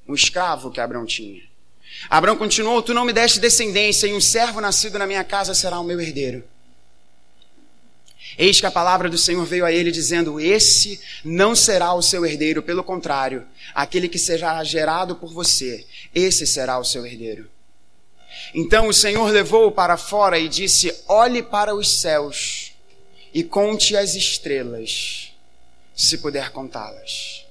um 0.09 0.15
escravo 0.15 0.69
que 0.69 0.81
Abrão 0.81 1.07
tinha. 1.07 1.41
Abrão 2.11 2.37
continuou: 2.37 2.83
Tu 2.83 2.93
não 2.93 3.05
me 3.05 3.13
deste 3.13 3.39
descendência, 3.39 4.09
e 4.09 4.15
um 4.15 4.21
servo 4.21 4.61
nascido 4.61 4.99
na 4.99 5.07
minha 5.07 5.23
casa 5.23 5.55
será 5.55 5.79
o 5.79 5.85
meu 5.85 6.01
herdeiro. 6.01 6.43
Eis 8.37 8.59
que 8.59 8.67
a 8.67 8.71
palavra 8.71 9.09
do 9.09 9.17
Senhor 9.17 9.45
veio 9.45 9.65
a 9.65 9.71
ele 9.71 9.93
dizendo: 9.93 10.41
Esse 10.41 11.01
não 11.25 11.55
será 11.55 11.95
o 11.95 12.03
seu 12.03 12.27
herdeiro, 12.27 12.61
pelo 12.61 12.83
contrário, 12.83 13.47
aquele 13.73 14.09
que 14.09 14.19
será 14.19 14.65
gerado 14.65 15.15
por 15.15 15.33
você, 15.33 15.87
esse 16.13 16.49
será 16.49 16.81
o 16.81 16.85
seu 16.85 17.07
herdeiro. 17.07 17.49
Então 18.53 18.89
o 18.89 18.93
Senhor 18.93 19.31
levou-o 19.31 19.71
para 19.71 19.97
fora 19.97 20.37
e 20.37 20.49
disse: 20.49 20.93
Olhe 21.07 21.45
para 21.45 21.77
os 21.77 22.01
céus 22.01 22.72
e 23.33 23.43
conte 23.43 23.97
as 23.97 24.15
estrelas, 24.15 25.33
se 25.95 26.19
puder 26.19 26.51
contá-las. 26.51 27.47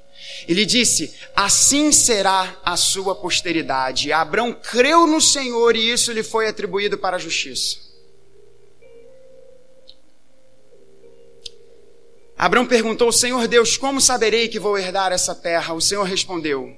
Ele 0.47 0.65
disse: 0.65 1.13
Assim 1.35 1.91
será 1.91 2.59
a 2.63 2.75
sua 2.75 3.15
posteridade. 3.15 4.11
Abrão 4.11 4.53
creu 4.53 5.05
no 5.05 5.21
Senhor 5.21 5.75
e 5.75 5.91
isso 5.91 6.11
lhe 6.11 6.23
foi 6.23 6.47
atribuído 6.47 6.97
para 6.97 7.17
a 7.17 7.19
justiça. 7.19 7.91
Abraão 12.37 12.65
perguntou: 12.65 13.11
Senhor 13.11 13.47
Deus, 13.47 13.77
como 13.77 14.01
saberei 14.01 14.47
que 14.47 14.59
vou 14.59 14.77
herdar 14.77 15.11
essa 15.11 15.35
terra? 15.35 15.75
O 15.75 15.81
Senhor 15.81 16.03
respondeu: 16.03 16.75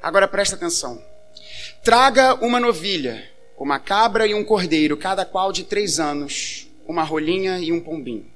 Agora 0.00 0.26
presta 0.26 0.56
atenção. 0.56 1.02
Traga 1.84 2.34
uma 2.36 2.58
novilha, 2.58 3.30
uma 3.58 3.78
cabra 3.78 4.26
e 4.26 4.34
um 4.34 4.42
cordeiro, 4.42 4.96
cada 4.96 5.26
qual 5.26 5.52
de 5.52 5.64
três 5.64 6.00
anos, 6.00 6.67
uma 6.88 7.04
rolinha 7.04 7.58
e 7.58 7.70
um 7.70 7.80
pombinho. 7.80 8.26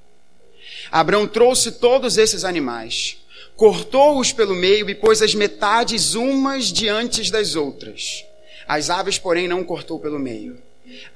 Abraão 0.90 1.26
trouxe 1.26 1.72
todos 1.72 2.18
esses 2.18 2.44
animais, 2.44 3.18
cortou-os 3.56 4.30
pelo 4.30 4.54
meio 4.54 4.88
e 4.88 4.94
pôs 4.94 5.22
as 5.22 5.34
metades 5.34 6.14
umas 6.14 6.66
diante 6.66 7.32
das 7.32 7.56
outras. 7.56 8.24
As 8.68 8.90
aves, 8.90 9.18
porém, 9.18 9.48
não 9.48 9.64
cortou 9.64 9.98
pelo 9.98 10.18
meio. 10.18 10.58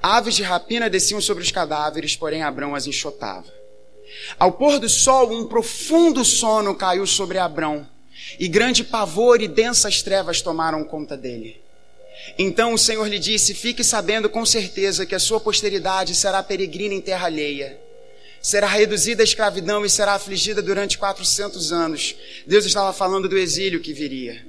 Aves 0.01 0.35
de 0.35 0.43
rapina 0.43 0.89
desciam 0.89 1.21
sobre 1.21 1.43
os 1.43 1.51
cadáveres, 1.51 2.15
porém 2.15 2.41
Abraão 2.41 2.73
as 2.73 2.87
enxotava. 2.87 3.53
Ao 4.39 4.51
pôr 4.51 4.79
do 4.79 4.89
sol, 4.89 5.31
um 5.31 5.45
profundo 5.45 6.25
sono 6.25 6.75
caiu 6.75 7.05
sobre 7.05 7.37
Abrão, 7.37 7.87
e 8.39 8.47
grande 8.47 8.83
pavor 8.83 9.41
e 9.41 9.47
densas 9.47 10.01
trevas 10.01 10.41
tomaram 10.41 10.83
conta 10.83 11.15
dele. 11.15 11.61
Então 12.37 12.73
o 12.73 12.77
Senhor 12.77 13.07
lhe 13.07 13.19
disse: 13.19 13.53
Fique 13.53 13.83
sabendo 13.83 14.29
com 14.29 14.45
certeza 14.45 15.05
que 15.05 15.15
a 15.15 15.19
sua 15.19 15.39
posteridade 15.39 16.15
será 16.15 16.41
peregrina 16.43 16.93
em 16.93 17.01
terra 17.01 17.25
alheia. 17.25 17.79
Será 18.41 18.67
reduzida 18.67 19.23
à 19.23 19.25
escravidão 19.25 19.85
e 19.85 19.89
será 19.89 20.13
afligida 20.13 20.61
durante 20.61 20.97
400 20.97 21.71
anos. 21.71 22.15
Deus 22.45 22.65
estava 22.65 22.93
falando 22.93 23.27
do 23.27 23.37
exílio 23.37 23.81
que 23.81 23.93
viria. 23.93 24.45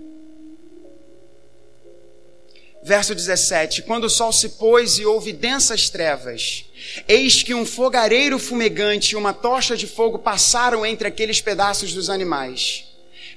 Verso 2.83 3.15
17: 3.15 3.83
Quando 3.83 4.05
o 4.05 4.11
sol 4.11 4.33
se 4.33 4.51
pôs 4.51 4.99
e 4.99 5.05
houve 5.05 5.33
densas 5.33 5.89
trevas, 5.89 6.65
eis 7.07 7.43
que 7.43 7.55
um 7.55 7.67
fogareiro 7.67 8.39
fumegante 8.39 9.13
e 9.13 9.17
uma 9.17 9.33
tocha 9.33 9.77
de 9.77 9.87
fogo 9.87 10.19
passaram 10.19 10.87
entre 10.87 11.09
aqueles 11.09 11.41
pedaços 11.41 11.93
dos 11.93 12.09
animais. 12.09 12.85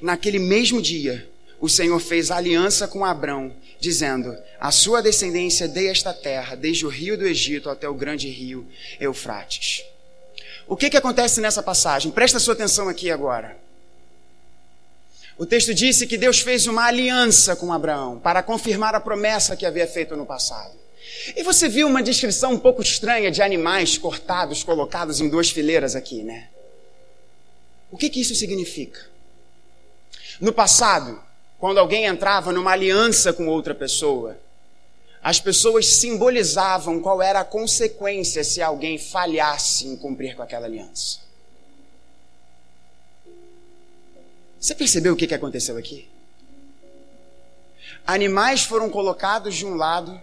Naquele 0.01 0.39
mesmo 0.39 0.81
dia, 0.81 1.27
o 1.59 1.69
Senhor 1.69 1.99
fez 1.99 2.31
aliança 2.31 2.87
com 2.87 3.05
Abrão, 3.05 3.53
dizendo: 3.81 4.37
A 4.59 4.71
sua 4.71 5.01
descendência 5.01 5.67
dei 5.67 5.89
esta 5.89 6.13
terra, 6.13 6.55
desde 6.55 6.85
o 6.85 6.89
rio 6.89 7.17
do 7.17 7.25
Egito 7.25 7.69
até 7.69 7.89
o 7.89 7.95
grande 7.95 8.29
rio 8.29 8.65
Eufrates. 8.99 9.83
O 10.67 10.77
que, 10.77 10.89
que 10.89 10.95
acontece 10.95 11.41
nessa 11.41 11.61
passagem? 11.61 12.11
Presta 12.11 12.39
sua 12.39 12.53
atenção 12.53 12.87
aqui 12.87 13.11
agora. 13.11 13.57
O 15.37 15.45
texto 15.45 15.73
disse 15.73 16.05
que 16.05 16.17
Deus 16.17 16.39
fez 16.39 16.67
uma 16.67 16.85
aliança 16.85 17.55
com 17.55 17.73
Abraão 17.73 18.19
para 18.19 18.43
confirmar 18.43 18.93
a 18.93 18.99
promessa 18.99 19.57
que 19.57 19.65
havia 19.65 19.87
feito 19.87 20.15
no 20.15 20.25
passado. 20.25 20.79
E 21.35 21.41
você 21.41 21.67
viu 21.67 21.87
uma 21.87 22.03
descrição 22.03 22.53
um 22.53 22.59
pouco 22.59 22.81
estranha 22.81 23.31
de 23.31 23.41
animais 23.41 23.97
cortados, 23.97 24.63
colocados 24.63 25.19
em 25.19 25.27
duas 25.27 25.49
fileiras 25.49 25.95
aqui, 25.95 26.21
né? 26.21 26.49
O 27.89 27.97
que, 27.97 28.09
que 28.09 28.21
isso 28.21 28.35
significa? 28.35 29.01
No 30.39 30.53
passado, 30.53 31.21
quando 31.61 31.77
alguém 31.77 32.05
entrava 32.05 32.51
numa 32.51 32.71
aliança 32.71 33.31
com 33.31 33.47
outra 33.47 33.75
pessoa, 33.75 34.35
as 35.21 35.39
pessoas 35.39 35.85
simbolizavam 35.85 36.99
qual 36.99 37.21
era 37.21 37.41
a 37.41 37.45
consequência 37.45 38.43
se 38.43 38.63
alguém 38.63 38.97
falhasse 38.97 39.85
em 39.85 39.95
cumprir 39.95 40.35
com 40.35 40.41
aquela 40.41 40.65
aliança. 40.65 41.19
Você 44.59 44.73
percebeu 44.73 45.13
o 45.13 45.15
que 45.15 45.31
aconteceu 45.31 45.77
aqui? 45.77 46.09
Animais 48.07 48.63
foram 48.63 48.89
colocados 48.89 49.53
de 49.53 49.63
um 49.63 49.75
lado 49.75 50.19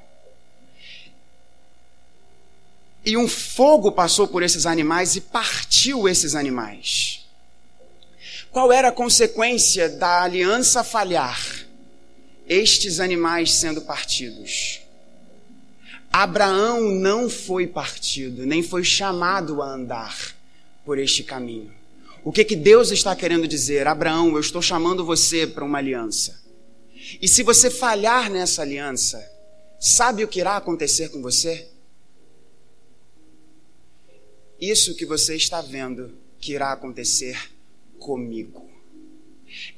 e 3.05 3.16
um 3.16 3.28
fogo 3.28 3.93
passou 3.93 4.26
por 4.26 4.43
esses 4.43 4.66
animais 4.66 5.14
e 5.14 5.20
partiu 5.20 6.09
esses 6.09 6.34
animais. 6.34 7.28
Qual 8.51 8.72
era 8.72 8.88
a 8.88 8.92
consequência 8.92 9.88
da 9.88 10.22
aliança 10.22 10.82
falhar? 10.82 11.66
Estes 12.49 12.99
animais 12.99 13.53
sendo 13.53 13.82
partidos. 13.82 14.80
Abraão 16.11 16.90
não 16.90 17.28
foi 17.28 17.66
partido, 17.66 18.46
nem 18.46 18.62
foi 18.62 18.82
chamado 18.82 19.61
a 19.61 19.66
andar 19.66 20.34
por 20.84 20.99
este 20.99 21.22
caminho. 21.22 21.72
O 22.24 22.32
que, 22.32 22.44
que 22.44 22.57
Deus 22.57 22.90
está 22.90 23.14
querendo 23.14 23.46
dizer? 23.46 23.86
Abraão, 23.86 24.32
eu 24.32 24.40
estou 24.40 24.62
chamando 24.62 25.05
você 25.05 25.46
para 25.46 25.64
uma 25.64 25.78
aliança. 25.78 26.42
E 27.20 27.28
se 27.28 27.42
você 27.42 27.70
falhar 27.70 28.30
nessa 28.30 28.62
aliança, 28.62 29.24
sabe 29.78 30.24
o 30.24 30.28
que 30.28 30.40
irá 30.40 30.57
acontecer 30.57 31.11
com 31.11 31.20
você? 31.20 31.68
Isso 34.61 34.94
que 34.96 35.07
você 35.07 35.36
está 35.36 35.61
vendo 35.61 36.14
que 36.40 36.53
irá 36.53 36.72
acontecer 36.72 37.57
comigo. 37.99 38.68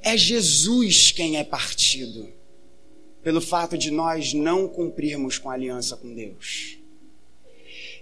É 0.02 0.16
Jesus 0.16 1.12
quem 1.12 1.36
é 1.36 1.44
partido 1.44 2.28
pelo 3.22 3.40
fato 3.40 3.76
de 3.76 3.90
nós 3.90 4.32
não 4.32 4.66
cumprirmos 4.66 5.38
com 5.38 5.50
a 5.50 5.54
aliança 5.54 5.96
com 5.96 6.14
Deus. 6.14 6.78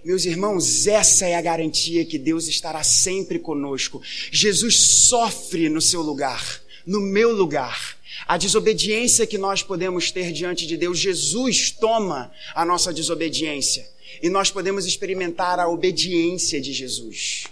Meus 0.03 0.23
irmãos, 0.23 0.87
essa 0.87 1.25
é 1.25 1.35
a 1.35 1.41
garantia 1.41 2.05
que 2.05 2.17
Deus 2.17 2.47
estará 2.47 2.83
sempre 2.83 3.37
conosco. 3.37 4.01
Jesus 4.31 4.79
sofre 4.79 5.67
no 5.67 5.81
seu 5.81 6.01
lugar, 6.01 6.61
no 6.85 7.01
meu 7.01 7.33
lugar. 7.33 7.97
A 8.25 8.37
desobediência 8.37 9.27
que 9.27 9.37
nós 9.37 9.61
podemos 9.61 10.11
ter 10.11 10.31
diante 10.31 10.65
de 10.65 10.77
Deus, 10.77 10.97
Jesus 10.97 11.71
toma 11.71 12.31
a 12.55 12.63
nossa 12.63 12.93
desobediência 12.93 13.87
e 14.21 14.29
nós 14.29 14.49
podemos 14.49 14.85
experimentar 14.85 15.59
a 15.59 15.67
obediência 15.67 16.61
de 16.61 16.71
Jesus. 16.71 17.43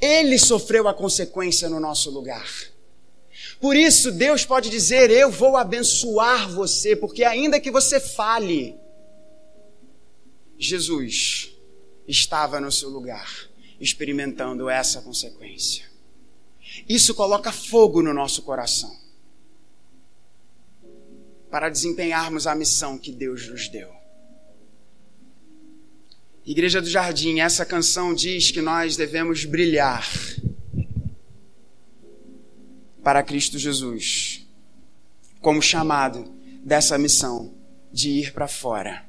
Ele 0.00 0.38
sofreu 0.38 0.88
a 0.88 0.94
consequência 0.94 1.68
no 1.68 1.80
nosso 1.80 2.10
lugar. 2.10 2.48
Por 3.60 3.76
isso, 3.76 4.12
Deus 4.12 4.44
pode 4.44 4.70
dizer: 4.70 5.10
Eu 5.10 5.30
vou 5.30 5.56
abençoar 5.56 6.50
você, 6.50 6.94
porque 6.94 7.24
ainda 7.24 7.60
que 7.60 7.70
você 7.70 7.98
fale, 7.98 8.76
Jesus 10.58 11.50
estava 12.06 12.60
no 12.60 12.70
seu 12.70 12.88
lugar, 12.88 13.48
experimentando 13.80 14.68
essa 14.68 15.00
consequência. 15.00 15.84
Isso 16.88 17.14
coloca 17.14 17.50
fogo 17.50 18.02
no 18.02 18.12
nosso 18.12 18.42
coração 18.42 18.94
para 21.50 21.70
desempenharmos 21.70 22.46
a 22.46 22.54
missão 22.54 22.98
que 22.98 23.10
Deus 23.10 23.48
nos 23.48 23.68
deu. 23.68 23.95
Igreja 26.46 26.80
do 26.80 26.88
Jardim, 26.88 27.40
essa 27.40 27.66
canção 27.66 28.14
diz 28.14 28.52
que 28.52 28.62
nós 28.62 28.96
devemos 28.96 29.44
brilhar 29.44 30.08
para 33.02 33.22
Cristo 33.22 33.58
Jesus, 33.58 34.46
como 35.40 35.60
chamado 35.60 36.32
dessa 36.62 36.96
missão 36.96 37.52
de 37.92 38.10
ir 38.10 38.32
para 38.32 38.46
fora 38.46 39.05